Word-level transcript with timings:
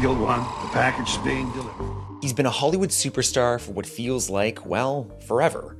Eagle 0.00 0.14
One, 0.14 0.40
the 0.62 0.68
package 0.72 1.10
is 1.10 1.18
being 1.18 1.52
delivered. 1.52 1.94
He's 2.22 2.32
been 2.32 2.46
a 2.46 2.50
Hollywood 2.50 2.88
superstar 2.88 3.60
for 3.60 3.72
what 3.72 3.84
feels 3.84 4.30
like, 4.30 4.64
well, 4.64 5.10
forever. 5.26 5.76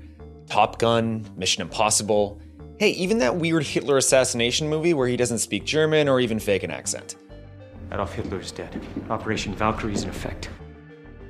Top 0.46 0.78
Gun, 0.78 1.24
Mission 1.38 1.62
Impossible. 1.62 2.38
Hey, 2.78 2.90
even 2.90 3.16
that 3.20 3.36
weird 3.36 3.62
Hitler 3.62 3.96
assassination 3.96 4.68
movie 4.68 4.92
where 4.92 5.08
he 5.08 5.16
doesn't 5.16 5.38
speak 5.38 5.64
German 5.64 6.06
or 6.06 6.20
even 6.20 6.38
fake 6.38 6.64
an 6.64 6.70
accent. 6.70 7.16
Adolf 7.90 8.12
Hitler 8.12 8.40
is 8.40 8.52
dead. 8.52 8.78
Operation 9.08 9.54
Valkyrie 9.54 9.94
is 9.94 10.02
in 10.02 10.10
effect. 10.10 10.50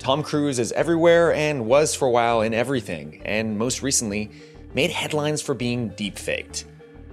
Tom 0.01 0.21
Cruise 0.25 0.59
is 0.59 0.73
everywhere 0.73 1.33
and 1.33 1.67
was 1.67 1.95
for 1.95 2.09
a 2.09 2.11
while 2.11 2.41
in 2.41 2.53
everything, 2.53 3.23
and 3.25 3.57
most 3.57 3.83
recently, 3.85 4.33
made 4.75 4.91
headlines 4.91 5.41
for 5.41 5.55
being 5.55 5.91
deepfaked. 5.91 6.65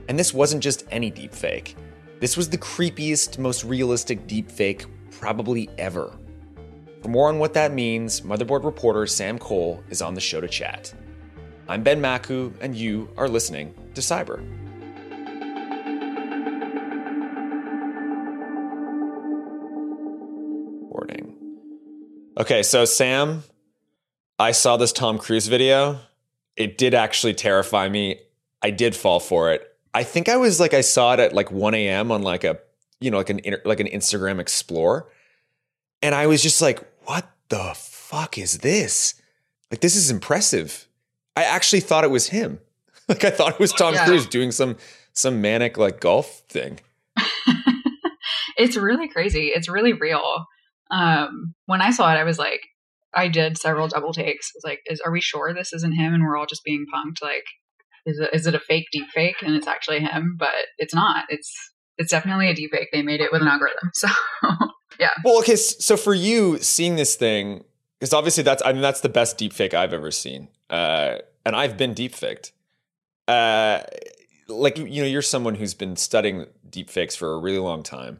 And 0.10 0.18
this 0.18 0.34
wasn't 0.34 0.64
just 0.64 0.86
any 0.90 1.12
deepfake. 1.12 1.76
This 2.20 2.36
was 2.36 2.50
the 2.50 2.58
creepiest, 2.58 3.38
most 3.38 3.64
realistic 3.64 4.26
deep 4.26 4.50
fake 4.50 4.88
probably 5.20 5.70
ever. 5.78 6.12
For 7.02 7.10
more 7.10 7.30
on 7.30 7.40
what 7.40 7.54
that 7.54 7.74
means, 7.74 8.22
Motherboard 8.22 8.64
reporter 8.64 9.06
Sam 9.08 9.40
Cole 9.40 9.84
is 9.90 10.02
on 10.02 10.14
the 10.14 10.22
show 10.22 10.42
to 10.42 10.48
chat. 10.48 10.94
I'm 11.68 11.84
Ben 11.84 12.02
Makuch, 12.02 12.54
and 12.62 12.76
you 12.76 13.10
are 13.18 13.28
listening 13.28 13.74
to 13.94 14.02
Cyber. 14.02 14.40
Warning. 20.90 21.36
Okay, 22.40 22.64
so 22.64 22.86
Sam, 22.86 23.44
I 24.40 24.52
saw 24.52 24.78
this 24.78 24.92
Tom 24.92 25.18
Cruise 25.18 25.48
video. 25.48 26.00
It 26.56 26.78
did 26.78 26.94
actually 26.94 27.34
terrify 27.34 27.90
me. 27.90 28.20
I 28.62 28.72
did 28.72 28.96
fall 28.96 29.20
for 29.20 29.52
it. 29.52 29.64
I 29.94 30.04
think 30.04 30.30
I 30.30 30.38
was 30.38 30.60
like 30.60 30.74
I 30.74 30.82
saw 30.82 31.14
it 31.14 31.20
at 31.20 31.34
like 31.34 31.52
1 31.52 31.74
a.m. 31.74 32.12
on 32.12 32.22
like 32.22 32.44
a 32.44 32.60
you 33.00 33.12
know 33.12 33.18
like 33.18 33.30
an 33.30 33.42
like 33.66 33.80
an 33.80 33.88
Instagram 33.88 34.40
Explore, 34.40 35.10
and 36.02 36.16
I 36.16 36.28
was 36.28 36.42
just 36.42 36.62
like, 36.62 36.80
what 37.06 37.30
the 37.50 37.74
fuck 37.76 38.38
is 38.38 38.60
this? 38.60 39.16
Like 39.72 39.82
this 39.82 39.96
is 39.96 40.10
impressive. 40.12 40.88
I 41.36 41.44
actually 41.44 41.82
thought 41.82 42.04
it 42.04 42.12
was 42.12 42.30
him. 42.30 42.60
Like 43.10 43.24
I 43.24 43.30
thought 43.30 43.54
it 43.54 43.60
was 43.60 43.72
Tom 43.72 43.94
Yeah. 43.94 44.06
Cruise 44.06 44.28
doing 44.28 44.52
some 44.52 44.76
some 45.14 45.40
manic 45.40 45.78
like 45.78 46.02
golf 46.02 46.44
thing. 46.50 46.82
it's 48.58 48.76
really 48.76 49.08
crazy. 49.08 49.48
It's 49.48 49.70
really 49.70 49.94
real. 49.94 50.46
Um, 50.92 51.54
when 51.68 51.82
I 51.82 51.92
saw 51.92 52.12
it, 52.14 52.18
I 52.18 52.26
was 52.26 52.38
like, 52.38 52.60
I 53.14 53.30
did 53.30 53.58
several 53.58 53.88
double 53.88 54.12
takes. 54.12 54.52
I 54.54 54.58
was 54.58 54.64
like, 54.66 54.80
is 54.88 55.00
are 55.00 55.12
we 55.14 55.22
sure 55.22 55.54
this 55.54 55.72
isn't 55.72 55.96
him 55.96 56.14
and 56.14 56.22
we're 56.24 56.36
all 56.38 56.46
just 56.46 56.66
being 56.66 56.86
punked? 56.94 57.22
Like, 57.22 57.46
is 58.06 58.20
it 58.20 58.30
is 58.34 58.46
it 58.46 58.56
a 58.56 58.60
fake 58.60 58.88
deep 58.92 59.08
fake 59.14 59.38
and 59.42 59.56
it's 59.56 59.68
actually 59.68 60.00
him? 60.02 60.36
But 60.38 60.50
it's 60.78 60.94
not. 60.94 61.26
It's 61.30 61.54
it's 61.98 62.12
definitely 62.12 62.50
a 62.50 62.54
deep 62.54 62.72
fake. 62.72 62.90
They 62.92 63.02
made 63.02 63.22
it 63.22 63.32
with 63.32 63.42
an 63.42 63.48
algorithm. 63.48 63.92
So 63.94 64.08
yeah. 65.00 65.10
Well, 65.24 65.40
okay, 65.40 65.56
so 65.56 65.98
for 65.98 66.14
you 66.14 66.60
seeing 66.60 66.96
this 66.96 67.16
thing, 67.16 67.64
because 68.00 68.14
obviously 68.14 68.44
that's 68.44 68.62
I 68.66 68.74
mean 68.74 68.82
that's 68.82 69.02
the 69.02 69.10
best 69.10 69.38
deepfake 69.38 69.74
I've 69.74 69.94
ever 69.94 70.12
seen, 70.12 70.50
uh, 70.70 71.18
and 71.46 71.56
I've 71.56 71.78
been 71.78 71.94
deepfaked. 71.96 72.52
Uh, 73.28 73.82
like 74.48 74.78
you 74.78 75.02
know, 75.02 75.08
you're 75.08 75.22
someone 75.22 75.56
who's 75.56 75.74
been 75.74 75.96
studying 75.96 76.46
deepfakes 76.70 77.18
for 77.18 77.34
a 77.34 77.40
really 77.40 77.60
long 77.60 77.84
time. 77.84 78.20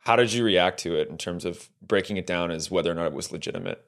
How 0.00 0.16
did 0.16 0.32
you 0.32 0.44
react 0.44 0.78
to 0.80 0.94
it 0.94 1.08
in 1.08 1.18
terms 1.18 1.44
of 1.44 1.68
breaking 1.82 2.16
it 2.16 2.26
down 2.26 2.50
as 2.50 2.70
whether 2.70 2.90
or 2.90 2.94
not 2.94 3.06
it 3.06 3.12
was 3.12 3.32
legitimate? 3.32 3.84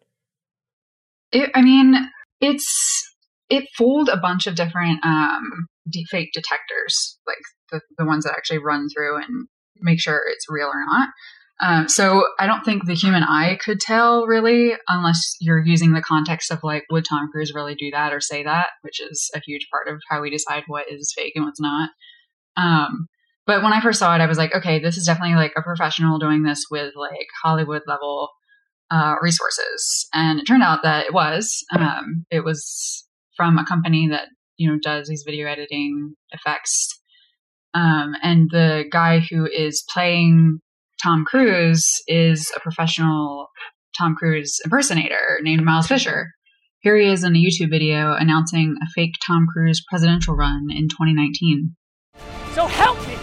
It, 1.31 1.51
I 1.55 1.63
mean, 1.63 1.95
it's 2.41 3.08
it 3.51 3.65
fooled 3.77 4.09
a 4.09 4.17
bunch 4.17 4.47
of 4.47 4.55
different 4.55 5.05
um, 5.05 5.69
deepfake 5.89 6.29
detectors, 6.33 7.19
like 7.27 7.39
the, 7.71 7.81
the 7.97 8.05
ones 8.05 8.25
that 8.25 8.35
actually 8.35 8.59
run 8.59 8.89
through 8.89 9.17
and 9.17 9.49
make 9.81 10.01
sure 10.01 10.21
it's 10.29 10.47
real 10.49 10.69
or 10.69 10.85
not. 10.87 11.09
Um, 11.61 11.89
so 11.89 12.25
I 12.39 12.47
don't 12.47 12.65
think 12.65 12.87
the 12.87 12.95
human 12.95 13.25
eye 13.25 13.59
could 13.61 13.81
tell 13.81 14.27
really, 14.27 14.75
unless 14.89 15.35
you're 15.41 15.65
using 15.65 15.93
the 15.93 16.03
context 16.03 16.53
of 16.53 16.61
like, 16.63 16.85
would 16.91 17.05
Tom 17.05 17.31
Cruise 17.33 17.53
really 17.53 17.75
do 17.75 17.91
that 17.91 18.13
or 18.13 18.21
say 18.21 18.45
that, 18.45 18.69
which 18.83 19.01
is 19.01 19.29
a 19.35 19.41
huge 19.45 19.67
part 19.73 19.89
of 19.89 20.01
how 20.09 20.23
we 20.23 20.31
decide 20.31 20.63
what 20.69 20.91
is 20.91 21.13
fake 21.17 21.33
and 21.35 21.45
what's 21.45 21.61
not. 21.61 21.91
Um, 22.57 23.09
but 23.45 23.63
when 23.63 23.73
I 23.73 23.81
first 23.81 23.99
saw 23.99 24.15
it, 24.15 24.21
I 24.21 24.27
was 24.27 24.39
like, 24.39 24.55
okay, 24.55 24.79
this 24.79 24.97
is 24.97 25.07
definitely 25.07 25.37
like 25.37 25.55
a 25.57 25.63
professional 25.63 26.19
doing 26.19 26.43
this 26.43 26.67
with 26.71 26.95
like 26.95 27.27
Hollywood 27.43 27.83
level 27.87 28.29
uh, 28.91 29.17
resources, 29.21 30.07
and 30.13 30.39
it 30.39 30.45
turned 30.45 30.63
out 30.63 30.83
that 30.83 31.07
it 31.07 31.15
was. 31.15 31.65
Um, 31.77 32.27
it 32.31 32.45
was 32.45 33.08
from 33.39 33.57
a 33.57 33.65
company 33.65 34.09
that 34.09 34.29
you 34.59 34.69
know 34.69 34.79
does 34.83 35.09
these 35.09 35.23
video 35.25 35.49
editing 35.49 36.15
effects, 36.33 37.01
um, 37.73 38.13
and 38.23 38.51
the 38.51 38.85
guy 38.93 39.21
who 39.21 39.47
is 39.47 39.83
playing 39.95 40.59
Tom 41.03 41.25
Cruise 41.25 41.87
is 42.09 42.53
a 42.55 42.61
professional 42.61 43.47
Tom 43.97 44.15
Cruise 44.17 44.59
impersonator 44.65 45.39
named 45.43 45.65
Miles 45.65 45.87
Fisher. 45.87 46.33
Here 46.81 46.97
he 46.97 47.07
is 47.07 47.25
in 47.25 47.35
a 47.35 47.39
YouTube 47.39 47.71
video 47.71 48.15
announcing 48.15 48.77
a 48.83 48.87
fake 48.95 49.15
Tom 49.27 49.47
Cruise 49.53 49.83
presidential 49.89 50.35
run 50.35 50.67
in 50.71 50.89
2019. 50.89 51.75
So 52.55 52.67
help 52.67 52.99
me, 53.07 53.15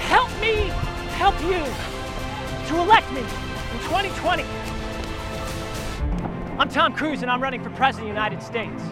help 0.00 0.30
me, 0.40 0.54
help 1.14 1.40
you 1.42 1.64
to 2.68 2.80
elect 2.80 3.10
me 3.12 3.20
in 3.20 3.78
2020. 3.88 4.44
I'm 6.58 6.68
Tom 6.68 6.92
Cruise 6.92 7.22
and 7.22 7.30
I'm 7.30 7.42
running 7.42 7.62
for 7.62 7.70
president 7.70 8.10
of 8.10 8.14
the 8.14 8.20
United 8.20 8.42
States. 8.42 8.82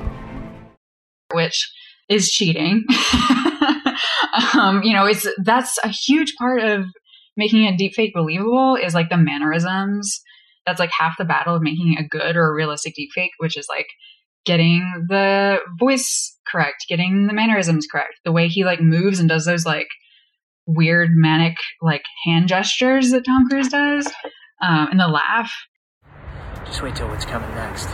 Which 1.33 1.71
is 2.09 2.31
cheating. 2.31 2.85
um, 4.55 4.83
you 4.83 4.93
know, 4.93 5.07
it's 5.07 5.27
that's 5.43 5.79
a 5.85 5.89
huge 5.89 6.35
part 6.39 6.61
of 6.61 6.87
making 7.37 7.67
a 7.67 7.73
deepfake 7.73 8.13
believable 8.15 8.77
is 8.77 8.95
like 8.95 9.11
the 9.11 9.17
mannerisms. 9.17 10.21
That's 10.67 10.81
like 10.81 10.91
half 10.99 11.17
the 11.17 11.25
battle 11.25 11.55
of 11.55 11.63
making 11.63 11.97
a 11.99 12.07
good 12.07 12.37
or 12.37 12.51
a 12.51 12.55
realistic 12.55 12.95
deepfake, 12.99 13.31
which 13.39 13.57
is 13.57 13.67
like 13.69 13.87
getting 14.45 15.07
the 15.09 15.59
voice 15.79 16.37
correct, 16.51 16.87
getting 16.89 17.27
the 17.27 17.33
mannerisms 17.33 17.87
correct, 17.91 18.15
the 18.25 18.33
way 18.33 18.49
he 18.49 18.65
like 18.65 18.81
moves 18.81 19.21
and 19.21 19.29
does 19.29 19.45
those 19.45 19.65
like 19.65 19.89
weird 20.67 21.11
manic 21.13 21.57
like 21.81 22.03
hand 22.25 22.49
gestures 22.49 23.11
that 23.11 23.25
Tom 23.25 23.49
Cruise 23.49 23.69
does, 23.69 24.07
um, 24.63 24.89
and 24.91 25.01
the 25.01 25.09
laugh. 25.09 25.53
Just 26.67 26.83
wait 26.83 26.97
till 26.97 27.09
what's 27.09 27.25
coming 27.25 27.51
next. 27.55 27.89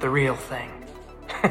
The 0.00 0.08
real 0.08 0.34
thing. 0.34 0.70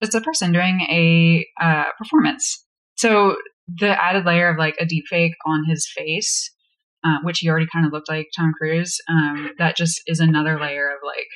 it's 0.00 0.14
a 0.14 0.20
person 0.20 0.52
doing 0.52 0.80
a 0.82 1.46
uh, 1.60 1.86
performance. 1.98 2.64
So 2.96 3.36
the 3.66 4.02
added 4.02 4.24
layer 4.24 4.50
of 4.50 4.58
like 4.58 4.76
a 4.78 4.86
deep 4.86 5.04
fake 5.08 5.34
on 5.46 5.64
his 5.68 5.90
face, 5.94 6.52
uh, 7.04 7.18
which 7.22 7.38
he 7.40 7.48
already 7.48 7.66
kind 7.72 7.86
of 7.86 7.92
looked 7.92 8.08
like 8.08 8.28
Tom 8.36 8.52
Cruise, 8.56 8.98
um, 9.08 9.50
that 9.58 9.76
just 9.76 10.00
is 10.06 10.20
another 10.20 10.60
layer 10.60 10.88
of 10.88 10.98
like 11.04 11.26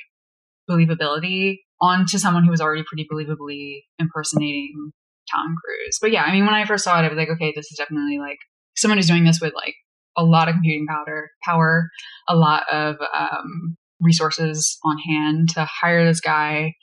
believability 0.69 1.57
onto 1.81 2.17
someone 2.17 2.43
who 2.43 2.51
was 2.51 2.61
already 2.61 2.83
pretty 2.87 3.07
believably 3.11 3.81
impersonating 3.99 4.91
Tom 5.29 5.55
Cruise. 5.63 5.97
But 5.99 6.11
yeah, 6.11 6.23
I 6.23 6.31
mean, 6.31 6.45
when 6.45 6.53
I 6.53 6.65
first 6.65 6.83
saw 6.83 6.99
it, 6.99 7.05
I 7.05 7.09
was 7.09 7.17
like, 7.17 7.29
okay, 7.29 7.51
this 7.55 7.71
is 7.71 7.77
definitely 7.77 8.19
like 8.19 8.37
someone 8.77 8.97
who's 8.97 9.07
doing 9.07 9.25
this 9.25 9.41
with 9.41 9.53
like 9.55 9.75
a 10.15 10.23
lot 10.23 10.47
of 10.47 10.53
computing 10.53 10.85
power, 10.87 11.29
power, 11.43 11.89
a 12.27 12.35
lot 12.35 12.63
of 12.71 12.97
um, 13.17 13.77
resources 14.01 14.77
on 14.83 14.97
hand 14.97 15.49
to 15.49 15.65
hire 15.65 16.05
this 16.05 16.19
guy. 16.19 16.73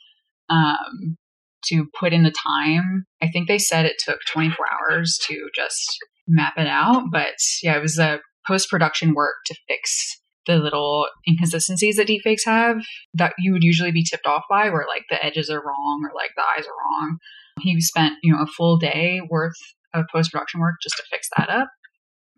Um, 0.49 1.19
to 1.67 1.87
put 1.99 2.13
in 2.13 2.23
the 2.23 2.33
time. 2.47 3.05
I 3.23 3.29
think 3.29 3.49
they 3.49 3.59
said 3.59 3.85
it 3.85 3.97
took 3.99 4.19
24 4.33 4.57
hours 4.73 5.19
to 5.27 5.49
just 5.55 5.99
map 6.27 6.55
it 6.57 6.67
out, 6.67 7.05
but 7.11 7.35
yeah, 7.63 7.77
it 7.77 7.83
was 7.83 7.99
a 7.99 8.21
post 8.47 8.71
production 8.71 9.15
work 9.15 9.35
to 9.47 9.55
fix 9.67 10.21
the 10.47 10.57
little 10.57 11.07
inconsistencies 11.29 11.97
that 11.97 12.09
deepfakes 12.09 12.45
have 12.45 12.79
that 13.15 13.35
you 13.39 13.53
would 13.53 13.63
usually 13.63 13.93
be 13.93 14.03
tipped 14.03 14.27
off 14.27 14.45
by, 14.49 14.71
where 14.71 14.87
like 14.89 15.05
the 15.11 15.23
edges 15.23 15.51
are 15.51 15.63
wrong 15.63 16.03
or 16.05 16.15
like 16.15 16.31
the 16.37 16.43
eyes 16.57 16.65
are 16.67 16.79
wrong. 16.85 17.19
He 17.61 17.79
spent 17.81 18.15
you 18.23 18.33
know 18.33 18.43
a 18.43 18.47
full 18.47 18.79
day 18.79 19.21
worth 19.29 19.57
of 19.93 20.07
post 20.11 20.33
production 20.33 20.61
work 20.61 20.77
just 20.83 20.97
to 20.97 21.03
fix 21.11 21.29
that 21.37 21.51
up. 21.51 21.69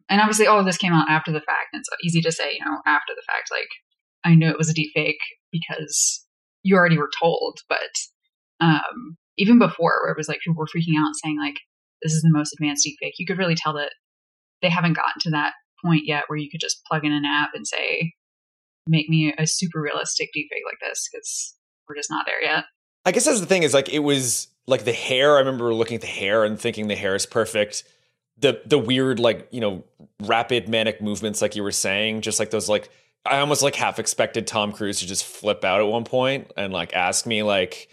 And 0.09 0.21
obviously, 0.21 0.49
all 0.49 0.59
of 0.59 0.67
this 0.67 0.77
came 0.77 0.93
out 0.93 1.09
after 1.09 1.31
the 1.31 1.41
fact. 1.41 1.69
And 1.73 1.81
it's 1.81 1.89
easy 2.03 2.21
to 2.23 2.33
say, 2.33 2.55
you 2.55 2.65
know, 2.65 2.79
after 2.85 3.13
the 3.15 3.23
fact, 3.27 3.49
like 3.53 3.69
I 4.25 4.35
knew 4.35 4.49
it 4.49 4.59
was 4.59 4.71
a 4.71 4.75
deepfake 4.75 5.15
because 5.53 6.27
you 6.63 6.77
already 6.77 6.99
were 6.99 7.11
told, 7.21 7.61
but 7.69 7.79
um, 8.61 9.17
even 9.39 9.59
before 9.59 10.01
where 10.03 10.13
it 10.13 10.17
was 10.17 10.29
like 10.29 10.41
people 10.41 10.59
were 10.59 10.67
freaking 10.67 10.99
out 10.99 11.15
saying 11.23 11.39
like 11.39 11.57
this 12.03 12.13
is 12.13 12.23
the 12.23 12.31
most 12.31 12.53
advanced 12.53 12.87
deepfake 12.87 13.13
you 13.19 13.27
could 13.27 13.39
really 13.39 13.55
tell 13.55 13.73
that 13.73 13.93
they 14.63 14.69
haven't 14.69 14.93
gotten 14.93 15.21
to 15.21 15.31
that 15.31 15.55
point 15.83 16.03
yet 16.05 16.25
where 16.27 16.39
you 16.39 16.51
could 16.51 16.61
just 16.61 16.85
plug 16.85 17.05
in 17.05 17.13
an 17.13 17.25
app 17.25 17.51
and 17.55 17.67
say 17.67 18.13
make 18.87 19.09
me 19.09 19.35
a 19.39 19.47
super 19.47 19.81
realistic 19.81 20.29
deepfake 20.37 20.67
like 20.67 20.79
this 20.83 21.09
because 21.11 21.55
we're 21.89 21.97
just 21.97 22.11
not 22.11 22.27
there 22.27 22.43
yet 22.43 22.65
I 23.05 23.13
guess 23.13 23.25
that's 23.25 23.41
the 23.41 23.47
thing 23.47 23.63
is 23.63 23.75
like 23.75 23.89
it 23.89 24.01
was 24.01 24.49
like 24.67 24.85
the 24.85 24.93
hair. 24.93 25.37
I 25.37 25.41
remember 25.41 25.73
looking 25.73 25.97
at 25.97 26.01
the 26.01 26.07
hair 26.07 26.45
and 26.45 26.61
thinking 26.61 26.89
the 26.89 26.97
hair 26.97 27.15
is 27.15 27.27
perfect. 27.27 27.85
The 28.39 28.61
the 28.67 28.79
weird 28.79 29.19
like 29.19 29.49
you 29.51 29.61
know 29.61 29.85
rapid 30.23 30.69
manic 30.69 31.01
movements 31.01 31.41
like 31.41 31.57
you 31.57 31.63
were 31.63 31.73
saying, 31.73 32.21
just 32.21 32.39
like 32.39 32.51
those 32.51 32.69
like 32.69 32.91
I 33.27 33.41
almost 33.41 33.63
like 33.63 33.75
half 33.75 33.99
expected 33.99 34.47
Tom 34.47 34.73
Cruise 34.73 35.01
to 35.01 35.07
just 35.07 35.25
flip 35.25 35.65
out 35.65 35.81
at 35.81 35.87
one 35.87 36.05
point 36.05 36.53
and 36.57 36.73
like 36.73 36.95
ask 36.95 37.27
me 37.27 37.43
like 37.43 37.89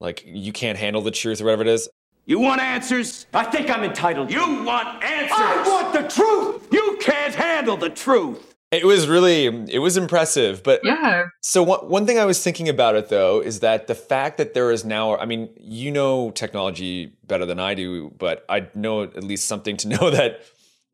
like 0.00 0.24
you 0.26 0.52
can't 0.52 0.78
handle 0.78 1.02
the 1.02 1.10
truth 1.10 1.40
or 1.40 1.44
whatever 1.44 1.62
it 1.62 1.68
is. 1.68 1.88
You 2.26 2.38
want 2.38 2.60
answers? 2.60 3.26
I 3.34 3.44
think 3.44 3.70
I'm 3.70 3.82
entitled. 3.82 4.30
You 4.30 4.64
want 4.64 5.02
answers? 5.02 5.32
I 5.32 5.64
want 5.66 5.92
the 5.92 6.08
truth. 6.08 6.68
You 6.70 6.98
can't 7.00 7.34
handle 7.34 7.76
the 7.76 7.90
truth. 7.90 8.54
It 8.70 8.84
was 8.84 9.08
really 9.08 9.46
it 9.46 9.80
was 9.80 9.96
impressive, 9.96 10.62
but 10.62 10.80
Yeah. 10.84 11.26
So 11.42 11.62
one 11.62 11.80
one 11.80 12.06
thing 12.06 12.18
I 12.18 12.24
was 12.24 12.42
thinking 12.42 12.68
about 12.68 12.94
it 12.94 13.08
though 13.08 13.40
is 13.40 13.60
that 13.60 13.88
the 13.88 13.96
fact 13.96 14.38
that 14.38 14.54
there 14.54 14.70
is 14.70 14.84
now 14.84 15.16
I 15.16 15.26
mean, 15.26 15.50
you 15.58 15.90
know 15.90 16.30
technology 16.30 17.12
better 17.26 17.44
than 17.44 17.58
I 17.58 17.74
do, 17.74 18.14
but 18.16 18.44
I 18.48 18.68
know 18.74 19.02
at 19.02 19.24
least 19.24 19.46
something 19.46 19.76
to 19.78 19.88
know 19.94 20.10
that 20.10 20.40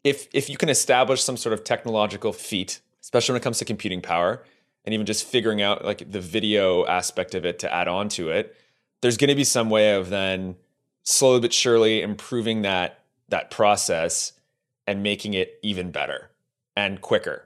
if 0.04 0.26
if 0.32 0.48
you 0.48 0.56
can 0.56 0.70
establish 0.70 1.22
some 1.22 1.36
sort 1.36 1.52
of 1.52 1.64
technological 1.64 2.32
feat, 2.32 2.80
especially 3.06 3.35
when 3.35 3.41
it 3.41 3.44
comes 3.44 3.58
to 3.58 3.64
computing 3.64 4.00
power, 4.00 4.43
and 4.85 4.93
even 4.93 5.06
just 5.06 5.25
figuring 5.25 5.62
out 5.62 5.85
like 5.85 6.11
the 6.11 6.20
video 6.20 6.85
aspect 6.87 7.37
of 7.37 7.47
it 7.47 7.61
to 7.61 7.73
add 7.73 7.87
on 7.87 8.08
to 8.08 8.31
it, 8.31 8.56
there's 9.00 9.17
going 9.17 9.29
to 9.29 9.37
be 9.37 9.44
some 9.44 9.70
way 9.70 9.94
of 9.94 10.08
then 10.08 10.56
slowly 11.05 11.38
but 11.38 11.53
surely 11.53 12.03
improving 12.03 12.62
that 12.62 13.05
that 13.29 13.53
process 13.53 14.32
and 14.88 15.05
making 15.05 15.35
it 15.35 15.61
even 15.62 15.93
better 15.93 16.32
and 16.76 17.00
quicker. 17.00 17.44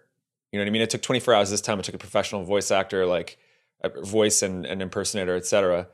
You 0.51 0.59
know 0.59 0.65
what 0.65 0.69
I 0.69 0.73
mean? 0.73 0.83
It 0.83 0.89
took 0.89 1.03
24 1.03 1.35
hours 1.35 1.51
this 1.51 1.61
time. 1.61 1.79
It 1.79 1.85
took 1.85 1.95
a 1.95 1.99
professional 1.99 2.43
voice 2.43 2.71
actor, 2.71 3.05
like 3.05 3.37
a 3.83 4.01
voice 4.01 4.41
and 4.41 4.65
an 4.65 4.81
impersonator, 4.81 5.37
etc. 5.37 5.89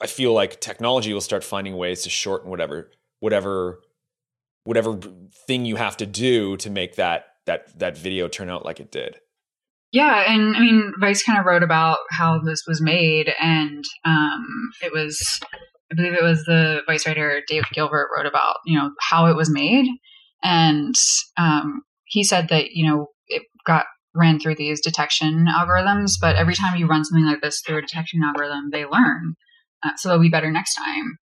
I 0.00 0.06
feel 0.06 0.32
like 0.32 0.60
technology 0.60 1.12
will 1.12 1.20
start 1.20 1.42
finding 1.42 1.76
ways 1.76 2.02
to 2.04 2.10
shorten 2.10 2.50
whatever 2.50 2.92
whatever 3.18 3.80
whatever 4.62 4.96
thing 5.48 5.64
you 5.64 5.74
have 5.74 5.96
to 5.96 6.06
do 6.06 6.56
to 6.58 6.70
make 6.70 6.94
that 6.94 7.34
that 7.48 7.76
that 7.78 7.98
video 7.98 8.28
turn 8.28 8.48
out 8.48 8.64
like 8.64 8.78
it 8.78 8.92
did. 8.92 9.18
Yeah, 9.90 10.30
and 10.30 10.54
I 10.54 10.60
mean, 10.60 10.92
Vice 11.00 11.22
kind 11.22 11.38
of 11.38 11.46
wrote 11.46 11.62
about 11.62 11.98
how 12.10 12.40
this 12.44 12.62
was 12.68 12.80
made, 12.80 13.32
and 13.40 13.82
um, 14.04 14.70
it 14.82 14.92
was, 14.92 15.18
I 15.90 15.94
believe 15.94 16.12
it 16.12 16.22
was 16.22 16.44
the 16.44 16.82
Vice 16.86 17.06
writer 17.06 17.40
Dave 17.48 17.64
Gilbert 17.72 18.10
wrote 18.14 18.26
about, 18.26 18.56
you 18.66 18.78
know, 18.78 18.90
how 19.00 19.26
it 19.26 19.36
was 19.36 19.50
made, 19.50 19.86
and 20.42 20.94
um, 21.38 21.82
he 22.04 22.22
said 22.22 22.48
that 22.50 22.72
you 22.72 22.86
know 22.88 23.08
it 23.28 23.42
got 23.66 23.86
ran 24.14 24.38
through 24.38 24.56
these 24.56 24.80
detection 24.82 25.46
algorithms, 25.48 26.12
but 26.20 26.36
every 26.36 26.54
time 26.54 26.76
you 26.76 26.86
run 26.86 27.04
something 27.04 27.24
like 27.26 27.40
this 27.40 27.62
through 27.66 27.78
a 27.78 27.82
detection 27.82 28.20
algorithm, 28.22 28.68
they 28.70 28.84
learn, 28.84 29.36
uh, 29.82 29.92
so 29.96 30.10
they'll 30.10 30.20
be 30.20 30.28
better 30.28 30.52
next 30.52 30.74
time. 30.74 31.16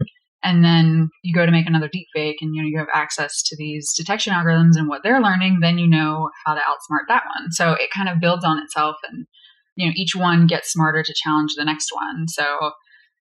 And 0.47 0.65
then 0.65 1.11
you 1.25 1.35
go 1.35 1.45
to 1.45 1.51
make 1.51 1.67
another 1.67 1.89
deep 1.89 2.07
fake, 2.15 2.37
and 2.41 2.55
you 2.55 2.63
know 2.63 2.69
you 2.69 2.79
have 2.79 2.87
access 2.95 3.43
to 3.47 3.57
these 3.57 3.93
detection 3.97 4.33
algorithms 4.33 4.77
and 4.77 4.89
what 4.89 5.03
they're 5.03 5.21
learning. 5.21 5.59
Then 5.61 5.77
you 5.77 5.89
know 5.89 6.31
how 6.45 6.55
to 6.55 6.61
outsmart 6.61 7.09
that 7.09 7.25
one. 7.37 7.51
So 7.51 7.73
it 7.73 7.91
kind 7.91 8.09
of 8.09 8.21
builds 8.21 8.45
on 8.45 8.63
itself, 8.63 8.97
and 9.11 9.27
you 9.75 9.87
know 9.87 9.93
each 9.97 10.15
one 10.15 10.47
gets 10.47 10.73
smarter 10.73 11.03
to 11.03 11.15
challenge 11.15 11.55
the 11.57 11.65
next 11.65 11.91
one. 11.93 12.29
So 12.29 12.73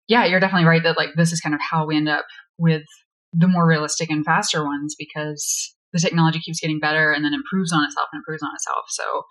yeah, 0.09 0.25
you're 0.25 0.41
definitely 0.41 0.67
right 0.67 0.83
that 0.83 0.97
like 0.97 1.11
this 1.15 1.31
is 1.31 1.39
kind 1.39 1.55
of 1.55 1.61
how 1.61 1.85
we 1.85 1.95
end 1.95 2.09
up 2.09 2.25
with 2.57 2.83
the 3.31 3.47
more 3.47 3.65
realistic 3.65 4.09
and 4.09 4.25
faster 4.25 4.63
ones 4.65 4.95
because 4.99 5.73
the 5.93 5.99
technology 5.99 6.39
keeps 6.39 6.59
getting 6.59 6.79
better 6.79 7.11
and 7.11 7.23
then 7.23 7.33
improves 7.33 7.71
on 7.71 7.85
itself 7.85 8.09
and 8.11 8.19
improves 8.19 8.43
on 8.43 8.51
itself. 8.53 8.85
So 8.89 9.23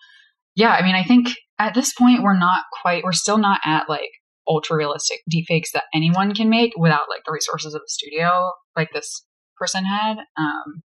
yeah, 0.55 0.71
I 0.71 0.83
mean, 0.83 0.95
I 0.95 1.05
think 1.05 1.29
at 1.59 1.75
this 1.75 1.93
point 1.93 2.23
we're 2.23 2.39
not 2.39 2.65
quite, 2.81 3.05
we're 3.05 3.13
still 3.13 3.39
not 3.39 3.61
at 3.65 3.89
like 3.89 4.11
ultra 4.49 4.77
realistic 4.77 5.21
deepfakes 5.33 5.71
that 5.73 5.85
anyone 5.95 6.35
can 6.35 6.49
make 6.49 6.73
without 6.77 7.09
like 7.09 7.23
the 7.25 7.33
resources 7.33 7.75
of 7.75 7.81
the 7.81 7.89
studio 7.89 8.51
like 8.77 8.91
this 8.93 9.25
person 9.59 9.85
had. 9.85 10.19
Um, 10.37 10.83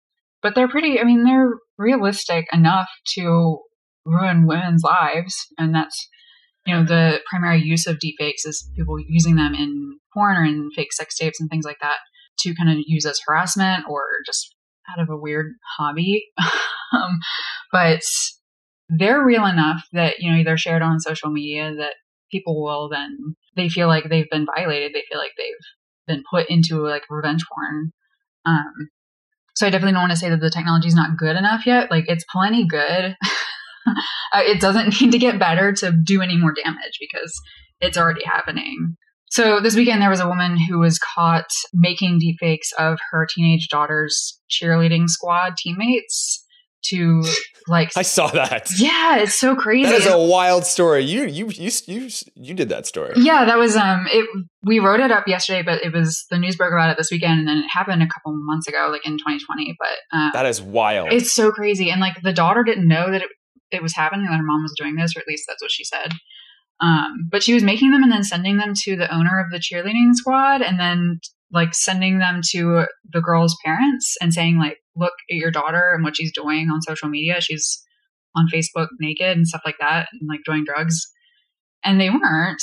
but 0.42 0.54
they're 0.54 0.68
pretty, 0.68 1.00
I 1.00 1.04
mean, 1.04 1.24
they're 1.24 1.54
realistic 1.78 2.46
enough 2.52 2.88
to 3.14 3.58
ruin 4.04 4.46
women's 4.46 4.82
lives. 4.82 5.34
And 5.58 5.74
that's, 5.74 6.08
you 6.66 6.74
know, 6.74 6.84
the 6.84 7.20
primary 7.28 7.62
use 7.62 7.86
of 7.86 7.96
deepfakes 7.96 8.46
is 8.46 8.70
people 8.76 8.96
using 9.08 9.36
them 9.36 9.54
in 9.54 9.98
porn 10.14 10.36
or 10.36 10.44
in 10.44 10.70
fake 10.74 10.92
sex 10.92 11.16
tapes 11.16 11.40
and 11.40 11.50
things 11.50 11.64
like 11.64 11.78
that 11.80 11.98
to 12.40 12.54
kind 12.54 12.70
of 12.70 12.78
use 12.86 13.04
as 13.06 13.20
harassment 13.26 13.84
or 13.88 14.02
just 14.26 14.54
out 14.90 15.02
of 15.02 15.10
a 15.10 15.16
weird 15.16 15.52
hobby. 15.76 16.24
um, 16.92 17.18
but 17.72 18.02
they're 18.88 19.24
real 19.24 19.46
enough 19.46 19.84
that, 19.92 20.16
you 20.18 20.32
know, 20.32 20.42
they're 20.42 20.56
shared 20.56 20.82
on 20.82 21.00
social 21.00 21.30
media 21.30 21.74
that 21.76 21.94
people 22.30 22.62
will 22.62 22.88
then, 22.88 23.36
they 23.56 23.68
feel 23.68 23.88
like 23.88 24.08
they've 24.08 24.30
been 24.30 24.46
violated. 24.46 24.92
They 24.94 25.04
feel 25.10 25.18
like 25.18 25.32
they've 25.36 26.06
been 26.06 26.22
put 26.30 26.48
into 26.48 26.82
like 26.86 27.02
revenge 27.08 27.44
porn. 27.52 27.92
Um, 28.46 28.88
so 29.54 29.66
I 29.66 29.70
definitely 29.70 29.92
don't 29.92 30.02
want 30.02 30.12
to 30.12 30.18
say 30.18 30.30
that 30.30 30.40
the 30.40 30.50
technology 30.50 30.88
is 30.88 30.94
not 30.94 31.16
good 31.16 31.36
enough 31.36 31.66
yet. 31.66 31.90
Like 31.90 32.04
it's 32.08 32.24
plenty 32.30 32.66
good. 32.66 33.16
uh, 33.86 34.42
it 34.42 34.60
doesn't 34.60 35.00
need 35.00 35.12
to 35.12 35.18
get 35.18 35.38
better 35.38 35.72
to 35.72 35.92
do 35.92 36.22
any 36.22 36.36
more 36.36 36.52
damage 36.52 36.98
because 37.00 37.38
it's 37.80 37.98
already 37.98 38.24
happening. 38.24 38.96
So 39.30 39.60
this 39.60 39.76
weekend 39.76 40.02
there 40.02 40.10
was 40.10 40.20
a 40.20 40.28
woman 40.28 40.58
who 40.58 40.80
was 40.80 40.98
caught 40.98 41.50
making 41.72 42.20
deepfakes 42.20 42.72
of 42.78 42.98
her 43.12 43.26
teenage 43.32 43.68
daughter's 43.68 44.40
cheerleading 44.50 45.08
squad 45.08 45.56
teammates 45.56 46.39
to 46.84 47.22
like 47.68 47.90
I 47.96 48.02
saw 48.02 48.28
that. 48.28 48.68
Yeah, 48.78 49.18
it's 49.18 49.38
so 49.38 49.54
crazy. 49.54 49.90
That 49.90 50.00
is 50.00 50.06
a 50.06 50.18
wild 50.18 50.64
story. 50.64 51.04
You 51.04 51.24
you 51.26 51.48
you 51.50 51.70
you 51.86 52.08
you 52.34 52.54
did 52.54 52.68
that 52.70 52.86
story. 52.86 53.12
Yeah, 53.16 53.44
that 53.44 53.58
was 53.58 53.76
um 53.76 54.06
it 54.10 54.26
we 54.64 54.78
wrote 54.78 55.00
it 55.00 55.10
up 55.10 55.28
yesterday, 55.28 55.62
but 55.62 55.84
it 55.84 55.92
was 55.92 56.24
the 56.30 56.38
news 56.38 56.56
broke 56.56 56.72
about 56.72 56.90
it 56.90 56.96
this 56.96 57.10
weekend 57.10 57.40
and 57.40 57.48
then 57.48 57.58
it 57.58 57.66
happened 57.70 58.02
a 58.02 58.06
couple 58.08 58.32
months 58.34 58.66
ago, 58.66 58.88
like 58.90 59.06
in 59.06 59.18
2020. 59.18 59.76
But 59.78 60.16
um, 60.16 60.30
That 60.32 60.46
is 60.46 60.60
wild. 60.62 61.12
it's 61.12 61.34
so 61.34 61.50
crazy. 61.52 61.90
And 61.90 62.00
like 62.00 62.16
the 62.22 62.32
daughter 62.32 62.62
didn't 62.62 62.88
know 62.88 63.10
that 63.10 63.22
it, 63.22 63.28
it 63.70 63.82
was 63.82 63.94
happening, 63.94 64.26
that 64.26 64.36
her 64.36 64.42
mom 64.42 64.62
was 64.62 64.74
doing 64.76 64.96
this, 64.96 65.16
or 65.16 65.20
at 65.20 65.26
least 65.28 65.44
that's 65.46 65.62
what 65.62 65.70
she 65.70 65.84
said. 65.84 66.12
Um, 66.80 67.28
but 67.30 67.42
she 67.42 67.52
was 67.54 67.62
making 67.62 67.90
them 67.90 68.02
and 68.02 68.10
then 68.10 68.24
sending 68.24 68.56
them 68.56 68.72
to 68.84 68.96
the 68.96 69.12
owner 69.14 69.38
of 69.38 69.50
the 69.50 69.58
cheerleading 69.58 70.14
squad 70.14 70.62
and 70.62 70.80
then 70.80 71.20
like 71.52 71.74
sending 71.74 72.18
them 72.20 72.40
to 72.52 72.86
the 73.12 73.20
girl's 73.20 73.56
parents 73.64 74.16
and 74.20 74.32
saying 74.32 74.58
like, 74.58 74.78
look 75.00 75.14
at 75.30 75.36
your 75.36 75.50
daughter 75.50 75.92
and 75.94 76.04
what 76.04 76.16
she's 76.16 76.32
doing 76.32 76.68
on 76.70 76.82
social 76.82 77.08
media. 77.08 77.40
She's 77.40 77.82
on 78.36 78.46
Facebook 78.52 78.88
naked 79.00 79.36
and 79.36 79.48
stuff 79.48 79.62
like 79.64 79.78
that 79.80 80.06
and 80.12 80.28
like 80.28 80.40
doing 80.46 80.64
drugs. 80.64 81.00
And 81.84 82.00
they 82.00 82.10
weren't. 82.10 82.62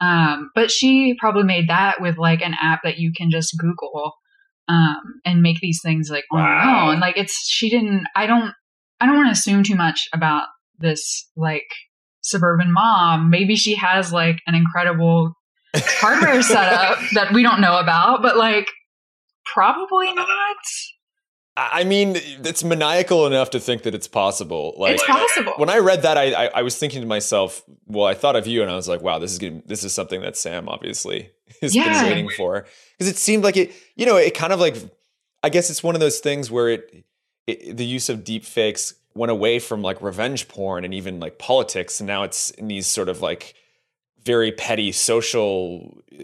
Um, 0.00 0.50
but 0.54 0.70
she 0.70 1.14
probably 1.18 1.44
made 1.44 1.70
that 1.70 2.00
with 2.02 2.18
like 2.18 2.42
an 2.42 2.54
app 2.60 2.80
that 2.84 2.98
you 2.98 3.12
can 3.16 3.30
just 3.30 3.56
Google 3.58 4.12
um, 4.68 4.96
and 5.24 5.40
make 5.40 5.60
these 5.60 5.80
things 5.82 6.10
like 6.10 6.24
on 6.32 6.40
Wow. 6.40 6.84
your 6.84 6.92
own. 6.94 7.00
Like 7.00 7.16
it's 7.16 7.48
she 7.48 7.70
didn't. 7.70 8.04
I 8.14 8.26
don't. 8.26 8.52
I 9.00 9.06
don't 9.06 9.16
want 9.16 9.28
to 9.28 9.32
assume 9.32 9.62
too 9.62 9.76
much 9.76 10.08
about 10.12 10.48
this 10.78 11.30
like 11.36 11.68
suburban 12.22 12.72
mom. 12.72 13.30
Maybe 13.30 13.54
she 13.56 13.74
has 13.76 14.12
like 14.12 14.40
an 14.46 14.54
incredible 14.54 15.32
hardware 15.76 16.42
setup 16.42 16.98
that 17.14 17.32
we 17.32 17.42
don't 17.42 17.60
know 17.60 17.78
about, 17.78 18.20
but 18.22 18.36
like 18.36 18.66
probably 19.54 20.12
not. 20.12 20.56
I 21.58 21.84
mean, 21.84 22.12
it's 22.16 22.62
maniacal 22.62 23.26
enough 23.26 23.50
to 23.50 23.60
think 23.60 23.82
that 23.84 23.94
it's 23.94 24.06
possible. 24.08 24.74
Like 24.76 24.94
it's 24.96 25.06
possible. 25.06 25.54
when 25.56 25.70
I 25.70 25.78
read 25.78 26.02
that, 26.02 26.18
I, 26.18 26.32
I 26.32 26.46
I 26.56 26.62
was 26.62 26.76
thinking 26.78 27.00
to 27.00 27.06
myself, 27.06 27.62
well, 27.86 28.04
I 28.06 28.12
thought 28.14 28.36
of 28.36 28.46
you, 28.46 28.60
and 28.62 28.70
I 28.70 28.76
was 28.76 28.88
like, 28.88 29.00
wow, 29.00 29.18
this 29.18 29.32
is 29.32 29.38
gonna, 29.38 29.62
this 29.64 29.82
is 29.82 29.92
something 29.94 30.20
that 30.20 30.36
Sam 30.36 30.68
obviously 30.68 31.30
has 31.62 31.74
Yeah. 31.74 31.84
been 32.02 32.08
waiting 32.10 32.28
for 32.28 32.66
because 32.98 33.10
it 33.10 33.16
seemed 33.16 33.42
like 33.42 33.56
it. 33.56 33.72
You 33.94 34.04
know, 34.04 34.16
it 34.16 34.34
kind 34.34 34.52
of 34.52 34.60
like 34.60 34.76
I 35.42 35.48
guess 35.48 35.70
it's 35.70 35.82
one 35.82 35.94
of 35.94 36.00
those 36.00 36.18
things 36.18 36.50
where 36.50 36.68
it, 36.68 37.04
it 37.46 37.76
the 37.76 37.86
use 37.86 38.08
of 38.10 38.22
deep 38.22 38.44
fakes 38.44 38.94
went 39.14 39.32
away 39.32 39.58
from 39.58 39.80
like 39.80 40.02
revenge 40.02 40.48
porn 40.48 40.84
and 40.84 40.92
even 40.92 41.20
like 41.20 41.38
politics, 41.38 42.00
and 42.00 42.06
now 42.06 42.22
it's 42.22 42.50
in 42.50 42.68
these 42.68 42.86
sort 42.86 43.08
of 43.08 43.22
like 43.22 43.54
very 44.22 44.52
petty 44.52 44.92
social 44.92 46.02
uh, 46.12 46.22